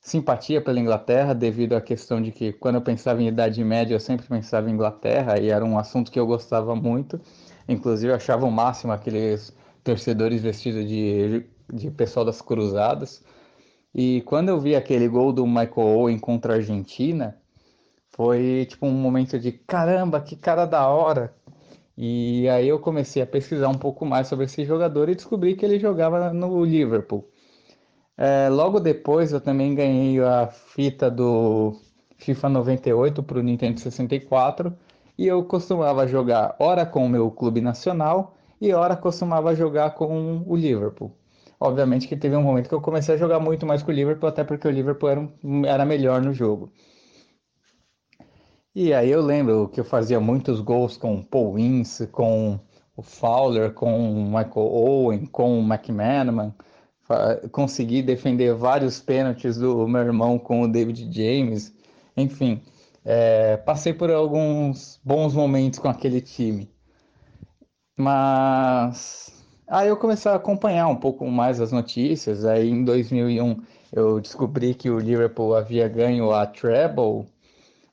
[0.00, 4.00] simpatia pela Inglaterra, devido à questão de que, quando eu pensava em Idade Média, eu
[4.00, 7.20] sempre pensava em Inglaterra, e era um assunto que eu gostava muito.
[7.68, 9.52] Inclusive, eu achava o máximo aqueles
[9.82, 13.24] torcedores vestidos de, de pessoal das cruzadas.
[13.94, 17.36] E quando eu vi aquele gol do Michael Owen contra a Argentina,
[18.10, 21.35] foi tipo um momento de caramba, que cara da hora.
[21.96, 25.64] E aí eu comecei a pesquisar um pouco mais sobre esse jogador e descobri que
[25.64, 27.28] ele jogava no Liverpool.
[28.16, 31.76] É, logo depois eu também ganhei a fita do
[32.18, 34.74] FIFA 98 para o Nintendo 64
[35.18, 40.42] e eu costumava jogar ora com o meu clube nacional e ora costumava jogar com
[40.46, 41.12] o Liverpool.
[41.58, 44.28] Obviamente que teve um momento que eu comecei a jogar muito mais com o Liverpool,
[44.28, 46.70] até porque o Liverpool era, um, era melhor no jogo.
[48.78, 52.60] E aí eu lembro que eu fazia muitos gols com o Paul Ince, com
[52.94, 56.54] o Fowler, com o Michael Owen, com o McManaman.
[57.52, 61.72] Consegui defender vários pênaltis do meu irmão com o David James.
[62.14, 62.60] Enfim,
[63.02, 66.70] é, passei por alguns bons momentos com aquele time.
[67.98, 69.32] Mas
[69.68, 72.44] Aí eu comecei a acompanhar um pouco mais as notícias.
[72.44, 73.56] Aí em 2001
[73.92, 77.26] eu descobri que o Liverpool havia ganho a treble,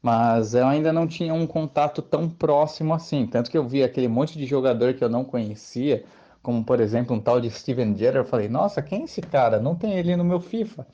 [0.03, 3.25] mas eu ainda não tinha um contato tão próximo assim.
[3.25, 6.05] Tanto que eu vi aquele monte de jogador que eu não conhecia,
[6.43, 8.17] como por exemplo um tal de Steven Gerrard.
[8.19, 9.59] Eu falei, nossa, quem é esse cara?
[9.59, 10.85] Não tem ele no meu FIFA.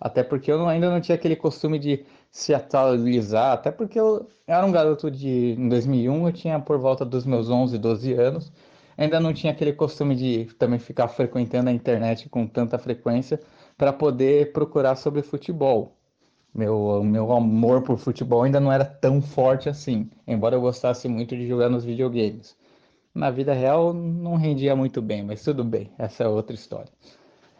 [0.00, 4.64] Até porque eu ainda não tinha aquele costume de se atualizar, até porque eu era
[4.64, 5.56] um garoto de.
[5.58, 8.52] Em 2001 eu tinha por volta dos meus 11, 12 anos
[8.98, 13.40] ainda não tinha aquele costume de também ficar frequentando a internet com tanta frequência
[13.76, 15.97] para poder procurar sobre futebol.
[16.58, 21.36] Meu, meu amor por futebol ainda não era tão forte assim, embora eu gostasse muito
[21.36, 22.56] de jogar nos videogames.
[23.14, 26.90] Na vida real não rendia muito bem, mas tudo bem, essa é outra história.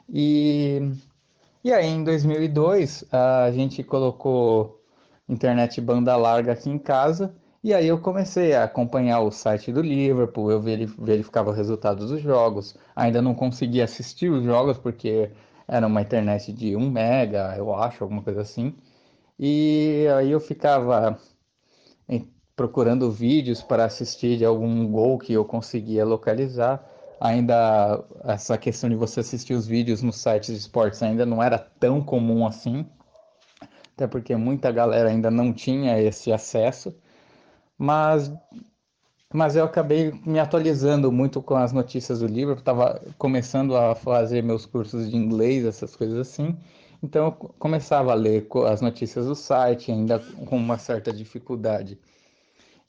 [0.08, 0.80] E,
[1.62, 4.82] e aí em 2002 a gente colocou
[5.28, 7.32] internet banda larga aqui em casa
[7.62, 12.20] e aí eu comecei a acompanhar o site do Liverpool, eu verificava os resultados dos
[12.20, 12.74] jogos.
[12.96, 15.30] Ainda não conseguia assistir os jogos porque
[15.68, 18.74] era uma internet de 1 mega, eu acho, alguma coisa assim.
[19.38, 21.18] E aí eu ficava
[22.58, 26.84] procurando vídeos para assistir de algum gol que eu conseguia localizar.
[27.20, 31.58] Ainda essa questão de você assistir os vídeos nos sites de esportes ainda não era
[31.58, 32.84] tão comum assim.
[33.94, 36.94] até porque muita galera ainda não tinha esse acesso,
[37.76, 38.32] mas
[39.32, 44.42] mas eu acabei me atualizando muito com as notícias do livro, estava começando a fazer
[44.42, 46.56] meus cursos de inglês, essas coisas assim.
[47.02, 51.98] Então eu começava a ler as notícias do site, ainda com uma certa dificuldade.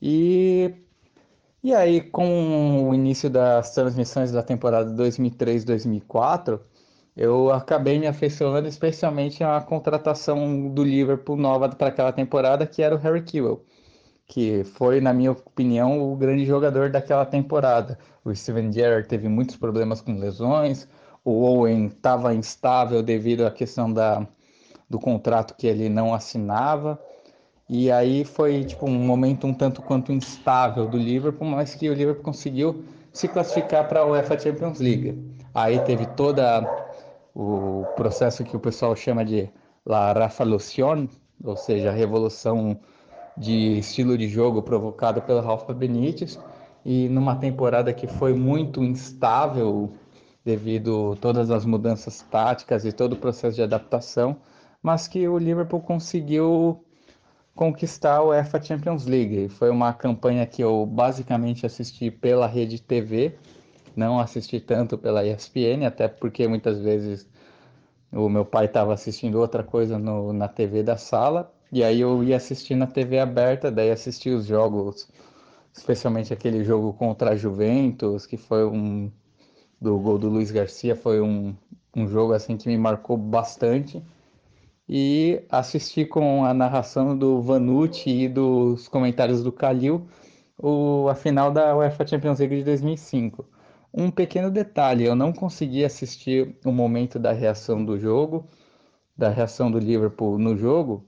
[0.01, 0.74] E,
[1.64, 6.60] e aí, com o início das transmissões da temporada 2003-2004,
[7.16, 12.95] eu acabei me afeiçoando especialmente à contratação do Liverpool nova para aquela temporada, que era
[12.95, 13.66] o Harry Kewell
[14.30, 17.97] que foi, na minha opinião, o grande jogador daquela temporada.
[18.24, 20.88] O Steven Gerrard teve muitos problemas com lesões,
[21.24, 24.26] o Owen estava instável devido à questão da,
[24.89, 26.99] do contrato que ele não assinava.
[27.70, 31.93] E aí foi tipo um momento um tanto quanto instável do Liverpool, mas que o
[31.93, 35.17] Liverpool conseguiu se classificar para a UEFA Champions League.
[35.53, 36.67] Aí teve toda
[37.36, 39.49] o processo que o pessoal chama de
[39.86, 41.07] La Revolution,
[41.43, 42.80] ou seja, a revolução
[43.38, 46.39] de estilo de jogo provocado pelo Rafa Benítez
[46.84, 49.93] e numa temporada que foi muito instável
[50.50, 54.38] devido todas as mudanças táticas e todo o processo de adaptação,
[54.82, 56.84] mas que o Liverpool conseguiu
[57.54, 59.47] conquistar a UEFA Champions League.
[59.50, 63.38] Foi uma campanha que eu basicamente assisti pela rede TV,
[63.95, 67.30] não assisti tanto pela ESPN, até porque muitas vezes
[68.12, 72.24] o meu pai estava assistindo outra coisa no, na TV da sala e aí eu
[72.24, 75.08] ia assistir na TV aberta, daí assisti os jogos,
[75.72, 79.12] especialmente aquele jogo contra a Juventus, que foi um
[79.82, 81.55] do gol do Luiz Garcia, foi um,
[81.95, 84.03] um jogo assim que me marcou bastante.
[84.88, 90.07] E assisti com a narração do Vanucci e dos comentários do Calil
[90.59, 93.45] o, a final da UEFA Champions League de 2005.
[93.93, 98.47] Um pequeno detalhe, eu não consegui assistir o momento da reação do jogo,
[99.17, 101.05] da reação do Liverpool no jogo,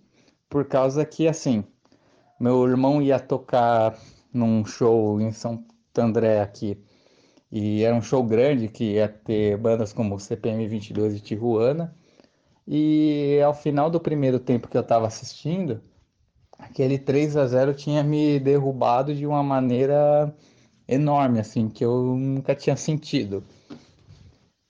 [0.49, 1.63] por causa que, assim,
[2.39, 3.97] meu irmão ia tocar
[4.34, 5.63] num show em São
[5.97, 6.82] André aqui,
[7.52, 11.95] e era um show grande que ia ter bandas como CPM 22 e Tijuana,
[12.68, 15.82] e ao final do primeiro tempo que eu estava assistindo,
[16.58, 20.34] aquele 3 a 0 tinha me derrubado de uma maneira
[20.88, 23.43] enorme, assim, que eu nunca tinha sentido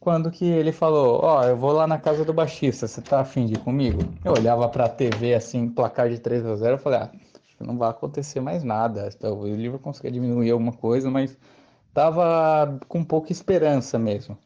[0.02, 3.20] quando que ele falou, ó, oh, eu vou lá na casa do baixista, você tá
[3.22, 4.04] afim de ir comigo?
[4.26, 7.12] Eu olhava pra TV, assim, placar de 3 a 0 eu falei, ah,
[7.60, 11.38] não vai acontecer mais nada, então, o livro conseguia diminuir alguma coisa, mas
[11.94, 14.38] tava com pouca esperança mesmo.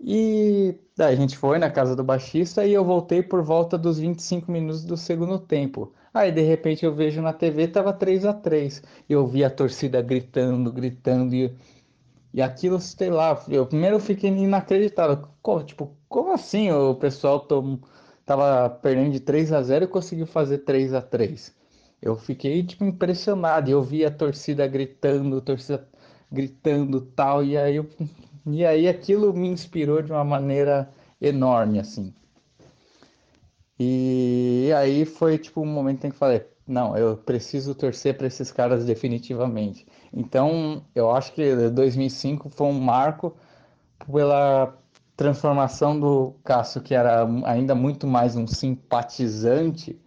[0.00, 4.50] E a gente foi na casa do baixista e eu voltei por volta dos 25
[4.50, 5.92] minutos do segundo tempo.
[6.14, 9.50] Aí de repente eu vejo na TV tava 3 a 3 e eu vi a
[9.50, 11.52] torcida gritando, gritando e
[12.32, 15.28] e aquilo, sei lá, eu primeiro fiquei inacreditável.
[15.42, 17.78] Como, tipo, como assim o pessoal tom,
[18.24, 21.57] tava perdendo de 3 a 0 e conseguiu fazer 3 a 3
[22.00, 23.70] Eu fiquei, tipo, impressionado.
[23.70, 25.86] Eu vi a torcida gritando, torcida
[26.30, 27.88] gritando tal, e aí, eu,
[28.46, 30.90] e aí aquilo me inspirou de uma maneira
[31.20, 32.12] enorme, assim.
[33.78, 38.50] E aí foi, tipo, um momento em que falei, não, eu preciso torcer para esses
[38.52, 39.86] caras definitivamente.
[40.12, 43.36] Então, eu acho que 2005 foi um marco
[44.10, 44.76] pela
[45.16, 49.98] transformação do Cássio, que era ainda muito mais um simpatizante,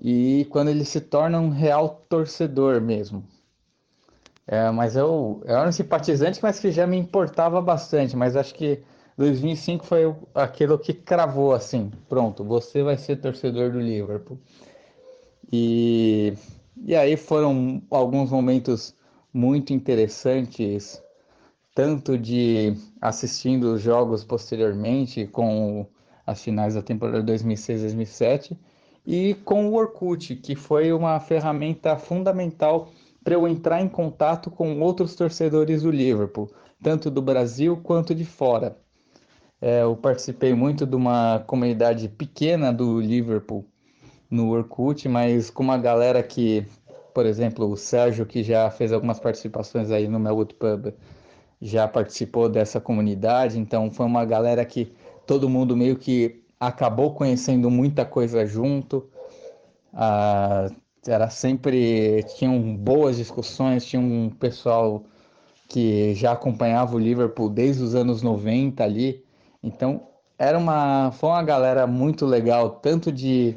[0.00, 3.22] e quando ele se torna um real torcedor mesmo.
[4.46, 8.54] É, mas eu, eu era um simpatizante, mas que já me importava bastante, mas acho
[8.54, 8.82] que
[9.16, 14.38] 2005 foi aquilo que cravou assim, pronto, você vai ser torcedor do Liverpool.
[15.52, 16.32] E,
[16.84, 18.94] e aí foram alguns momentos
[19.32, 21.00] muito interessantes,
[21.74, 25.86] tanto de assistindo os jogos posteriormente com
[26.26, 28.56] as finais da temporada 2006-2007
[29.06, 32.90] e com o Orkut, que foi uma ferramenta fundamental
[33.22, 36.50] para eu entrar em contato com outros torcedores do Liverpool,
[36.82, 38.76] tanto do Brasil quanto de fora.
[39.60, 43.66] É, eu participei muito de uma comunidade pequena do Liverpool
[44.30, 46.66] no Orkut, mas com uma galera que,
[47.12, 50.94] por exemplo, o Sérgio, que já fez algumas participações aí no Melwood Pub,
[51.60, 54.94] já participou dessa comunidade, então foi uma galera que
[55.26, 59.08] todo mundo meio que acabou conhecendo muita coisa junto.
[59.94, 60.68] Ah,
[61.06, 65.02] era sempre tinham boas discussões, tinha um pessoal
[65.68, 69.24] que já acompanhava o Liverpool desde os anos 90 ali.
[69.62, 70.06] Então,
[70.38, 73.56] era uma foi uma galera muito legal, tanto de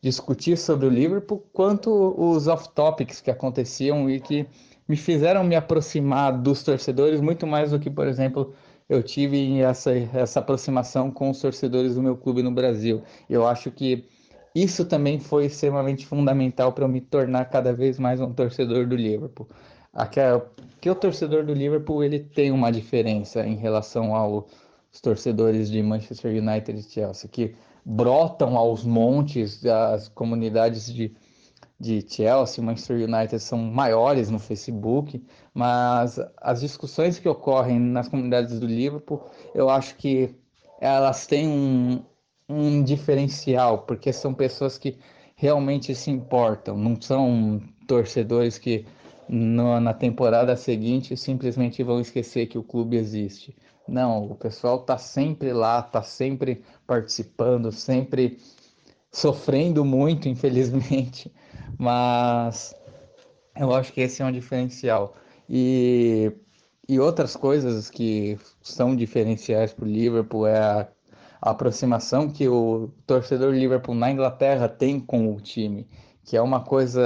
[0.00, 4.46] discutir sobre o Liverpool, quanto os off-topics que aconteciam e que
[4.86, 8.52] me fizeram me aproximar dos torcedores muito mais do que, por exemplo,
[8.88, 13.02] eu tive essa, essa aproximação com os torcedores do meu clube no Brasil.
[13.28, 14.04] Eu acho que
[14.54, 18.94] isso também foi extremamente fundamental para eu me tornar cada vez mais um torcedor do
[18.94, 19.48] Liverpool.
[19.92, 20.48] Aquela,
[20.80, 24.44] que o torcedor do Liverpool ele tem uma diferença em relação aos
[25.02, 27.54] torcedores de Manchester United e Chelsea, que
[27.84, 31.14] brotam aos montes, as comunidades de,
[31.84, 35.22] de Chelsea, Manchester United são maiores no Facebook,
[35.52, 39.22] mas as discussões que ocorrem nas comunidades do Liverpool,
[39.54, 40.34] eu acho que
[40.80, 42.02] elas têm um,
[42.48, 44.98] um diferencial, porque são pessoas que
[45.36, 48.86] realmente se importam, não são torcedores que
[49.28, 53.54] no, na temporada seguinte simplesmente vão esquecer que o clube existe.
[53.86, 58.38] Não, o pessoal tá sempre lá, tá sempre participando, sempre
[59.12, 61.30] sofrendo muito, infelizmente,
[61.78, 62.74] mas
[63.56, 65.14] eu acho que esse é um diferencial.
[65.48, 66.32] E,
[66.88, 70.88] e outras coisas que são diferenciais para o Liverpool é a
[71.40, 75.86] aproximação que o torcedor Liverpool na Inglaterra tem com o time,
[76.24, 77.02] que é uma coisa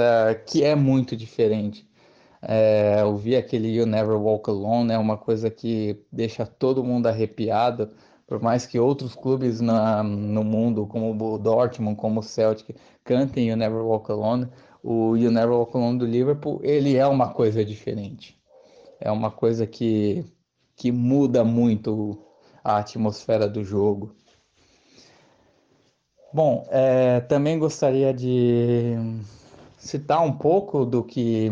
[0.47, 1.87] que é muito diferente.
[2.41, 7.89] É, ouvir aquele You Never Walk Alone é uma coisa que deixa todo mundo arrepiado,
[8.25, 12.75] por mais que outros clubes na, no mundo, como o Dortmund, como o Celtic,
[13.09, 14.47] cantem You Never Walk Alone,
[14.83, 18.39] o You Never Walk Alone do Liverpool, ele é uma coisa diferente.
[19.01, 20.23] É uma coisa que,
[20.75, 22.23] que muda muito
[22.63, 24.13] a atmosfera do jogo.
[26.31, 28.93] Bom, é, também gostaria de
[29.79, 31.51] citar um pouco do que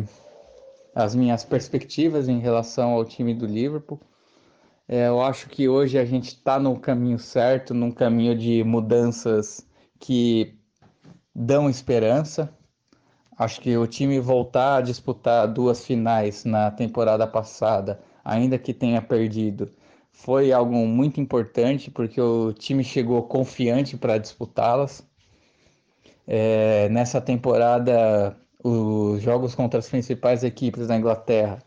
[0.94, 4.00] as minhas perspectivas em relação ao time do Liverpool.
[4.88, 9.66] É, eu acho que hoje a gente está no caminho certo, num caminho de mudanças
[10.00, 10.57] que
[11.38, 12.50] dão esperança.
[13.38, 19.00] Acho que o time voltar a disputar duas finais na temporada passada, ainda que tenha
[19.00, 19.70] perdido,
[20.12, 25.08] foi algo muito importante porque o time chegou confiante para disputá-las.
[26.26, 31.60] É, nessa temporada, os jogos contra as principais equipes da Inglaterra,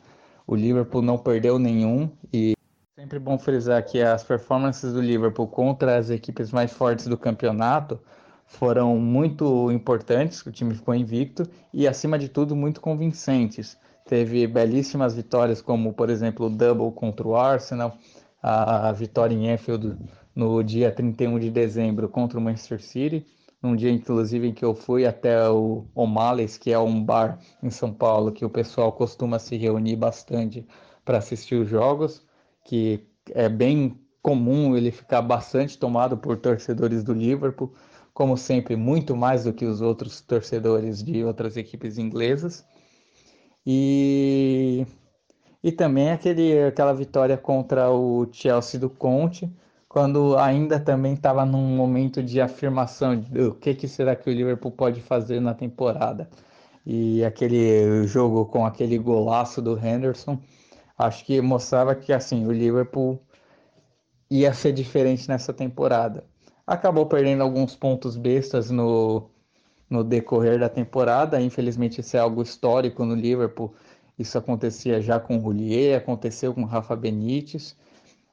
[0.49, 2.55] o Liverpool não perdeu nenhum e
[2.97, 8.01] sempre bom frisar que as performances do Liverpool contra as equipes mais fortes do campeonato
[8.51, 13.79] foram muito importantes, o time ficou invicto e acima de tudo muito convincentes.
[14.07, 17.97] Teve belíssimas vitórias como, por exemplo, o double contra o Arsenal,
[18.43, 19.97] a vitória em Enfield
[20.35, 23.25] no dia 31 de dezembro contra o Manchester City,
[23.63, 27.71] num dia inclusive em que eu fui até o O'Malley's, que é um bar em
[27.71, 30.67] São Paulo que o pessoal costuma se reunir bastante
[31.05, 32.27] para assistir os jogos,
[32.65, 37.73] que é bem comum ele ficar bastante tomado por torcedores do Liverpool,
[38.21, 42.62] como sempre, muito mais do que os outros torcedores de outras equipes inglesas.
[43.66, 44.87] E
[45.64, 49.51] e também aquele, aquela vitória contra o Chelsea do Conte,
[49.89, 54.71] quando ainda também estava num momento de afirmação do que, que será que o Liverpool
[54.71, 56.29] pode fazer na temporada.
[56.85, 60.39] E aquele jogo com aquele golaço do Henderson,
[60.99, 63.18] acho que mostrava que assim o Liverpool
[64.31, 66.30] ia ser diferente nessa temporada.
[66.71, 69.29] Acabou perdendo alguns pontos bestas no,
[69.89, 73.75] no decorrer da temporada, infelizmente isso é algo histórico no Liverpool
[74.21, 77.75] isso acontecia já com o Rullier, aconteceu com o Rafa Benítez.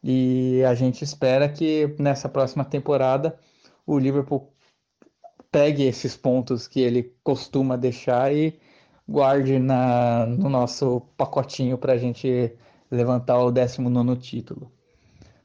[0.04, 3.40] E a gente espera que nessa próxima temporada
[3.86, 4.52] o Liverpool
[5.50, 8.60] pegue esses pontos que ele costuma deixar e
[9.08, 12.52] guarde na, no nosso pacotinho para a gente
[12.92, 14.70] levantar o 19 título.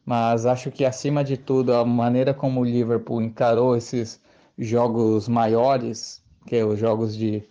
[0.05, 4.21] Mas acho que acima de tudo, a maneira como o Liverpool encarou esses
[4.59, 7.43] jogos maiores, que é os jogos de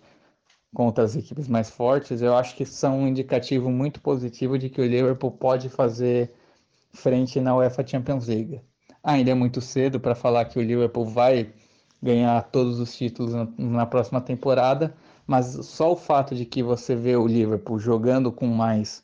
[0.74, 4.82] contra as equipes mais fortes, eu acho que são um indicativo muito positivo de que
[4.82, 6.34] o Liverpool pode fazer
[6.94, 8.62] frente na UEFA Champions League.
[9.04, 11.54] Ainda é muito cedo para falar que o Liverpool vai
[12.02, 14.94] ganhar todos os títulos na, na, próxima temporada,
[15.28, 19.04] mas só o fato de que você vê o Liverpool jogando com mais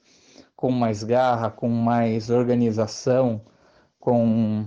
[0.58, 3.40] com mais garra, com mais organização,
[4.00, 4.66] com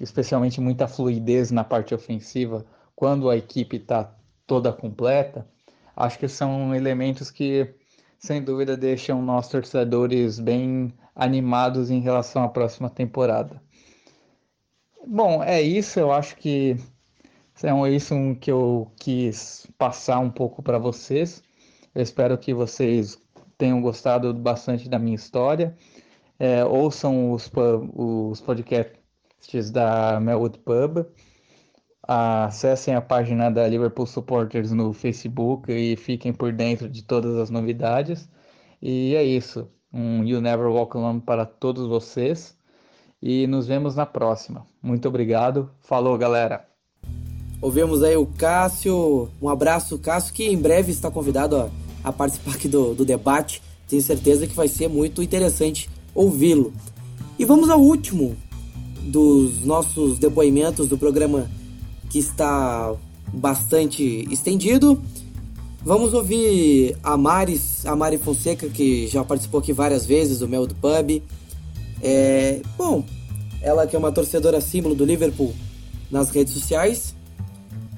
[0.00, 2.64] especialmente muita fluidez na parte ofensiva,
[2.96, 4.10] quando a equipe está
[4.46, 5.46] toda completa,
[5.94, 7.74] acho que são elementos que,
[8.18, 13.62] sem dúvida, deixam nós torcedores bem animados em relação à próxima temporada.
[15.06, 16.00] Bom, é isso.
[16.00, 16.76] Eu acho que
[17.62, 21.42] é isso que eu quis passar um pouco para vocês.
[21.94, 23.21] Eu espero que vocês
[23.62, 25.76] tenham gostado bastante da minha história.
[26.36, 27.48] É, ouçam os,
[27.94, 31.06] os podcasts da Melwood Pub.
[32.02, 37.50] Acessem a página da Liverpool Supporters no Facebook e fiquem por dentro de todas as
[37.50, 38.28] novidades.
[38.82, 39.70] E é isso.
[39.92, 42.58] Um You Never Walk Alone para todos vocês.
[43.22, 44.66] E nos vemos na próxima.
[44.82, 45.70] Muito obrigado.
[45.78, 46.66] Falou, galera.
[47.60, 49.30] Ouvimos aí o Cássio.
[49.40, 51.70] Um abraço, Cássio, que em breve está convidado a,
[52.02, 53.62] a participar aqui do, do debate.
[53.88, 56.72] Tenho certeza que vai ser muito interessante ouvi-lo.
[57.38, 58.36] E vamos ao último
[59.02, 61.50] dos nossos depoimentos do programa
[62.10, 62.94] que está
[63.32, 65.02] bastante estendido.
[65.84, 70.66] Vamos ouvir a Maris, a Mari Fonseca, que já participou aqui várias vezes do Mel
[70.66, 71.22] do Pub.
[72.00, 73.04] É, bom,
[73.60, 75.52] ela que é uma torcedora símbolo do Liverpool
[76.10, 77.14] nas redes sociais.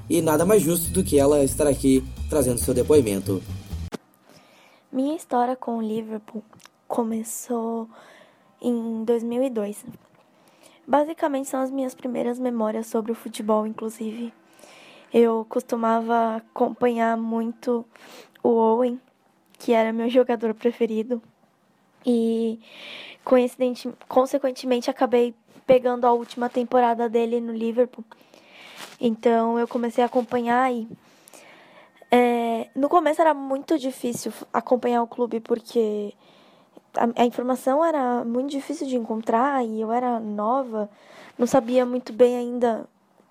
[0.09, 3.41] E nada mais justo do que ela estar aqui trazendo seu depoimento.
[4.95, 6.41] Minha história com o Liverpool
[6.87, 7.89] começou
[8.61, 9.85] em 2002.
[10.87, 14.33] Basicamente são as minhas primeiras memórias sobre o futebol, inclusive.
[15.13, 17.83] Eu costumava acompanhar muito
[18.41, 18.97] o Owen,
[19.59, 21.21] que era meu jogador preferido.
[22.05, 22.57] E
[24.07, 25.35] consequentemente acabei
[25.67, 28.05] pegando a última temporada dele no Liverpool.
[29.01, 30.87] Então eu comecei a acompanhar e
[32.11, 36.13] é, no começo era muito difícil acompanhar o clube porque
[36.95, 40.89] a, a, informação era muito difícil de encontrar e eu era nova,
[41.37, 42.87] não sabia muito bem ainda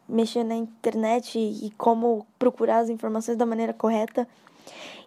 [0.09, 4.29] mexer na internet e, e como procurar as informações da maneira correta.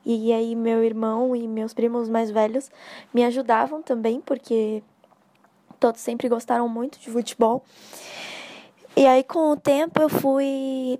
[0.05, 2.71] E aí meu irmão e meus primos mais velhos
[3.13, 4.81] me ajudavam também, porque
[5.79, 7.63] todos sempre gostaram muito de futebol.
[8.95, 10.99] E aí com o tempo eu fui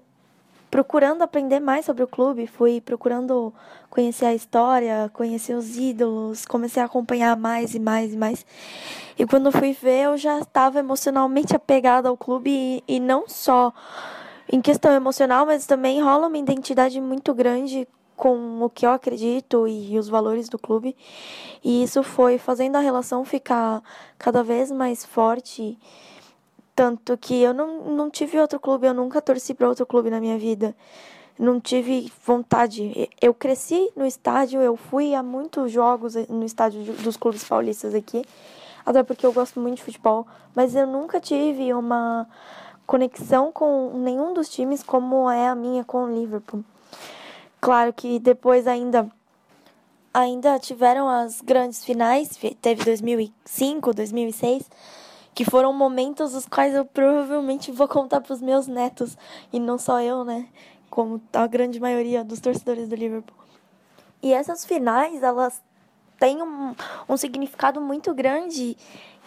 [0.70, 3.54] procurando aprender mais sobre o clube, fui procurando
[3.90, 8.46] conhecer a história, conhecer os ídolos, comecei a acompanhar mais e mais e mais.
[9.18, 13.74] E quando fui ver, eu já estava emocionalmente apegada ao clube e, e não só
[14.52, 19.68] em questão emocional, mas também rola uma identidade muito grande com o que eu acredito
[19.68, 20.96] e os valores do clube.
[21.64, 23.82] E isso foi fazendo a relação ficar
[24.18, 25.78] cada vez mais forte.
[26.78, 30.20] Tanto que eu não, não tive outro clube, eu nunca torci para outro clube na
[30.20, 30.76] minha vida.
[31.40, 33.10] Não tive vontade.
[33.20, 38.24] Eu cresci no estádio, eu fui a muitos jogos no estádio dos clubes paulistas aqui,
[38.86, 42.28] até porque eu gosto muito de futebol, mas eu nunca tive uma
[42.86, 46.64] conexão com nenhum dos times como é a minha com o Liverpool.
[47.60, 49.10] Claro que depois ainda
[50.14, 54.70] ainda tiveram as grandes finais, teve 2005, 2006,
[55.38, 59.16] que foram momentos os quais eu provavelmente vou contar para os meus netos
[59.54, 60.48] e não só eu, né?
[60.90, 63.38] Como a grande maioria dos torcedores do Liverpool.
[64.20, 65.62] E essas finais, elas
[66.20, 66.74] têm um,
[67.08, 68.76] um significado muito grande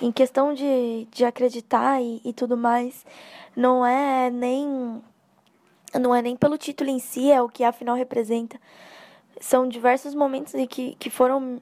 [0.02, 3.06] em questão de, de acreditar e, e tudo mais.
[3.54, 5.00] Não é nem
[5.94, 8.60] não é nem pelo título em si, é o que a final representa.
[9.40, 11.60] São diversos momentos que, que foram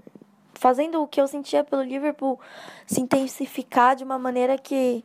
[0.58, 2.38] fazendo o que eu sentia pelo Liverpool
[2.86, 5.04] se intensificar de uma maneira que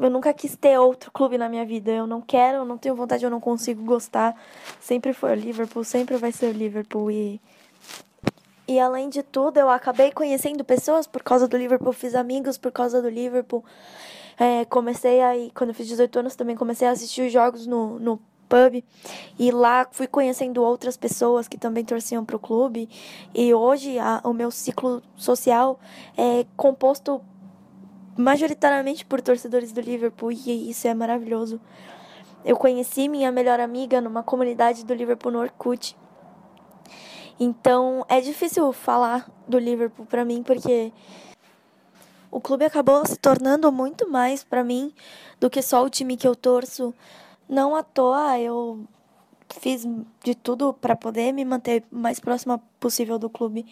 [0.00, 1.90] eu nunca quis ter outro clube na minha vida.
[1.90, 4.34] Eu não quero, eu não tenho vontade, eu não consigo gostar.
[4.80, 7.40] Sempre foi o Liverpool, sempre vai ser o Liverpool e
[8.68, 12.70] e além de tudo, eu acabei conhecendo pessoas por causa do Liverpool, fiz amigos por
[12.70, 13.64] causa do Liverpool.
[14.38, 17.98] É, comecei aí, quando eu fiz 18 anos, também comecei a assistir os jogos no,
[17.98, 18.82] no pub
[19.38, 22.88] e lá fui conhecendo outras pessoas que também torciam para o clube
[23.34, 25.78] e hoje a, o meu ciclo social
[26.16, 27.20] é composto
[28.16, 31.60] majoritariamente por torcedores do Liverpool e isso é maravilhoso.
[32.44, 35.96] Eu conheci minha melhor amiga numa comunidade do Liverpool no Orkut.
[37.38, 40.92] Então é difícil falar do Liverpool para mim porque
[42.30, 44.92] o clube acabou se tornando muito mais para mim
[45.40, 46.92] do que só o time que eu torço.
[47.48, 48.84] Não à toa eu
[49.60, 49.86] fiz
[50.22, 53.64] de tudo para poder me manter mais próxima possível do clube.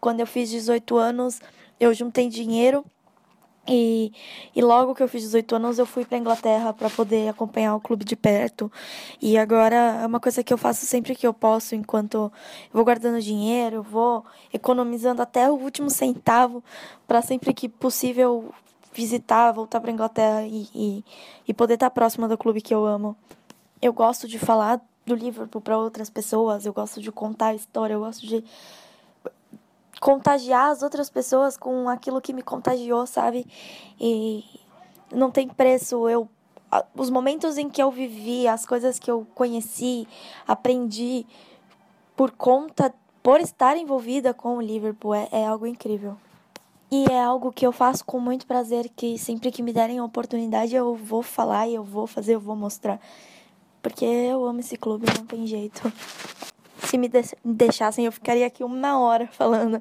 [0.00, 1.40] Quando eu fiz 18 anos,
[1.78, 2.84] eu juntei dinheiro
[3.68, 4.12] e,
[4.56, 7.80] e logo que eu fiz 18 anos, eu fui para Inglaterra para poder acompanhar o
[7.80, 8.72] clube de perto.
[9.20, 12.32] E agora é uma coisa que eu faço sempre que eu posso, enquanto eu
[12.72, 16.64] vou guardando dinheiro, vou economizando até o último centavo
[17.06, 18.52] para sempre que possível
[18.92, 21.04] visitar, voltar para Inglaterra e, e,
[21.46, 23.16] e poder estar próxima do clube que eu amo.
[23.80, 27.94] Eu gosto de falar do Liverpool para outras pessoas, eu gosto de contar a história,
[27.94, 28.44] eu gosto de
[30.00, 33.46] contagiar as outras pessoas com aquilo que me contagiou, sabe?
[34.00, 34.44] E
[35.12, 36.08] não tem preço.
[36.08, 36.28] Eu
[36.94, 40.06] os momentos em que eu vivi, as coisas que eu conheci,
[40.46, 41.26] aprendi
[42.16, 46.16] por conta por estar envolvida com o Liverpool é, é algo incrível.
[46.90, 50.04] E é algo que eu faço com muito prazer, que sempre que me derem a
[50.04, 53.00] oportunidade eu vou falar eu vou fazer, eu vou mostrar.
[53.82, 55.92] Porque eu amo esse clube, não tem jeito
[56.90, 57.08] se me
[57.44, 59.80] deixassem, eu ficaria aqui uma hora falando.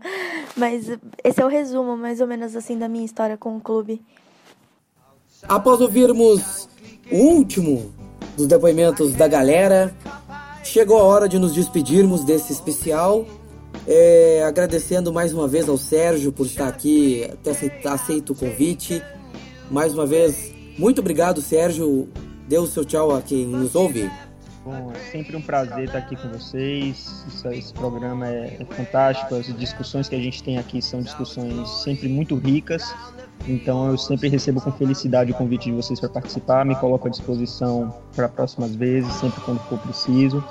[0.56, 0.88] Mas
[1.24, 4.02] esse é o resumo, mais ou menos assim, da minha história com o clube.
[5.44, 6.70] Após ouvirmos
[7.12, 7.92] o último
[8.38, 9.94] dos depoimentos da galera.
[10.64, 13.26] Chegou a hora de nos despedirmos desse especial.
[13.92, 19.02] É, agradecendo mais uma vez ao Sérgio por estar aqui, ter aceito o convite.
[19.72, 22.08] Mais uma vez, muito obrigado, Sérgio.
[22.48, 24.08] Dê o seu tchau a quem nos ouve.
[24.64, 27.26] Bom, é sempre um prazer estar aqui com vocês.
[27.30, 29.34] Isso, esse programa é, é fantástico.
[29.34, 32.94] As discussões que a gente tem aqui são discussões sempre muito ricas.
[33.48, 36.64] Então eu sempre recebo com felicidade o convite de vocês para participar.
[36.64, 40.44] Me coloco à disposição para próximas vezes, sempre quando for preciso.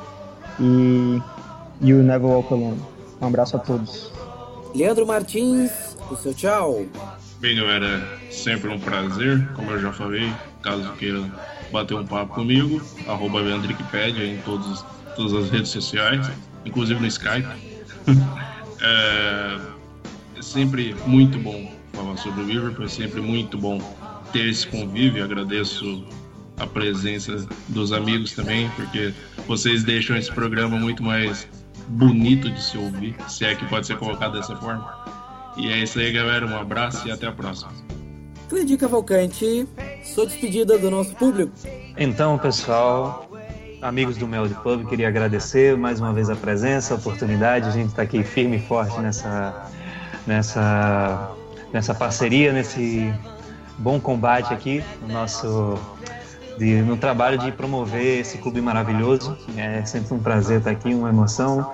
[0.59, 1.23] E
[1.81, 2.98] you never walk alone.
[3.21, 4.13] Um abraço a todos.
[4.75, 6.87] Leandro Martins, o seu tchau.
[7.41, 10.33] Bem, galera, sempre um prazer, como eu já falei.
[10.63, 11.25] Caso queira
[11.73, 14.85] bater um papo comigo, arroba Leandricpedia em todos,
[15.17, 16.31] todas as redes sociais,
[16.65, 17.47] inclusive no Skype.
[18.81, 19.59] é,
[20.37, 23.79] é, sempre muito bom falar sobre o Liverpool, é sempre muito bom
[24.33, 25.25] ter esse convívio.
[25.25, 26.05] Agradeço
[26.59, 29.13] a presença dos amigos também, porque
[29.47, 31.49] vocês deixam esse programa muito mais
[31.89, 34.87] bonito de se ouvir, se é que pode ser colocado dessa forma.
[35.57, 36.47] E é isso aí, galera.
[36.47, 37.73] Um abraço e até a próxima.
[38.49, 39.69] Cleide Cavalcante,
[40.03, 41.53] sou despedida do nosso público.
[41.97, 43.29] Então, pessoal,
[43.83, 47.69] amigos do Mel de Pub, queria agradecer mais uma vez a presença, a oportunidade.
[47.69, 49.71] A gente está aqui firme e forte nessa,
[50.27, 51.31] nessa,
[51.73, 53.13] nessa parceria, nesse
[53.77, 55.79] bom combate aqui no nosso
[56.59, 59.37] de, no trabalho de promover esse clube maravilhoso.
[59.57, 61.73] É sempre um prazer estar aqui, uma emoção.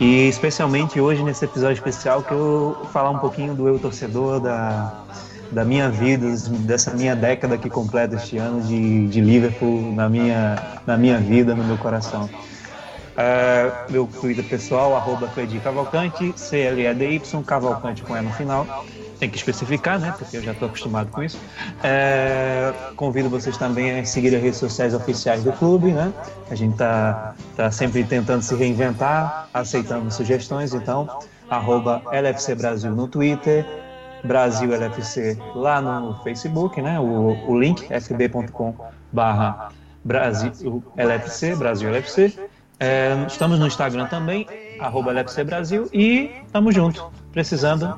[0.00, 5.04] E especialmente hoje nesse episódio especial que eu falar um pouquinho do eu torcedor, da,
[5.50, 6.26] da minha vida,
[6.60, 11.54] dessa minha década que completa este ano de, de Liverpool na minha, na minha vida,
[11.54, 12.28] no meu coração.
[13.12, 15.30] Uh, meu Twitter pessoal, arroba
[15.62, 18.66] Cavalcante, C-L-E-D-Y, Cavalcante com E no final
[19.22, 20.12] tem que especificar, né?
[20.18, 21.38] Porque eu já estou acostumado com isso.
[21.80, 26.12] É, convido vocês também a seguir as redes sociais oficiais do clube, né?
[26.50, 33.06] A gente está tá sempre tentando se reinventar, aceitando sugestões, então, arroba LFC Brasil no
[33.06, 33.64] Twitter,
[34.24, 36.98] Brasil LFC lá no Facebook, né?
[36.98, 38.74] O, o link fb.com
[39.12, 39.68] barra
[40.02, 42.50] Brasil LFC, Brasil LFC.
[42.82, 44.44] É, estamos no Instagram também,
[44.80, 45.12] arroba
[45.46, 47.00] Brasil, e estamos juntos,
[47.30, 47.96] precisando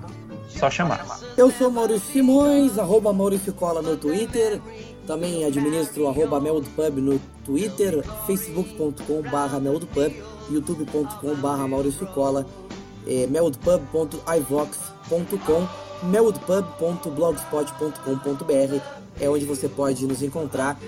[0.51, 1.07] só chamar.
[1.39, 4.61] Eu sou Maurício Simões, arroba Maurício Cola no Twitter.
[5.07, 10.13] Também administro arroba Meldpub no Twitter, facebook.com barra Meldpub,
[10.51, 12.45] youtube.com barra Maurício Cola,
[13.07, 15.67] é, meldpub.ivox.com,
[16.03, 18.81] meldpub.blogspot.com.br
[19.19, 20.79] é onde você pode nos encontrar.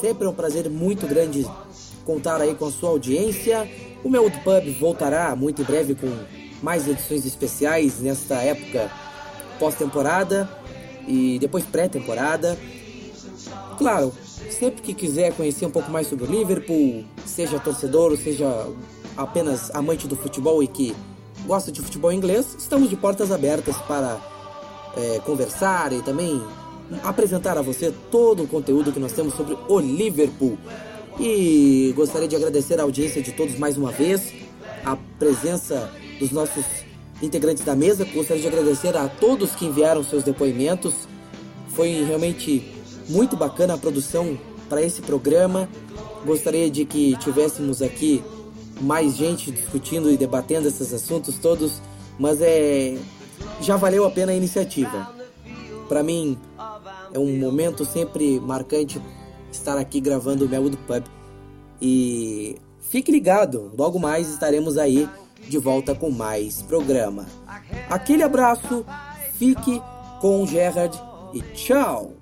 [0.00, 1.46] Sempre é um prazer muito grande
[2.10, 3.70] contar aí com a sua audiência.
[4.02, 6.10] O Meldpub voltará muito em breve com
[6.60, 8.90] mais edições especiais nesta época
[9.60, 10.50] pós-temporada
[11.06, 12.58] e depois pré-temporada.
[13.78, 14.12] Claro,
[14.50, 18.66] sempre que quiser conhecer um pouco mais sobre o Liverpool, seja torcedor ou seja
[19.16, 20.94] apenas amante do futebol e que
[21.46, 24.18] gosta de futebol inglês, estamos de portas abertas para
[24.96, 26.42] é, conversar e também
[27.04, 30.58] apresentar a você todo o conteúdo que nós temos sobre o Liverpool.
[31.22, 34.32] E gostaria de agradecer a audiência de todos mais uma vez,
[34.82, 36.64] a presença dos nossos
[37.20, 38.06] integrantes da mesa.
[38.06, 40.94] Gostaria de agradecer a todos que enviaram seus depoimentos.
[41.74, 42.72] Foi realmente
[43.06, 45.68] muito bacana a produção para esse programa.
[46.24, 48.24] Gostaria de que tivéssemos aqui
[48.80, 51.82] mais gente discutindo e debatendo esses assuntos todos,
[52.18, 52.96] mas é
[53.60, 55.14] já valeu a pena a iniciativa.
[55.86, 56.38] Para mim
[57.12, 58.98] é um momento sempre marcante
[59.50, 61.04] estar aqui gravando o Melwood Pub.
[61.80, 65.08] E fique ligado, logo mais estaremos aí
[65.48, 67.26] de volta com mais programa.
[67.88, 68.84] Aquele abraço,
[69.34, 69.80] fique
[70.20, 70.96] com o Gerard
[71.32, 72.12] e tchau!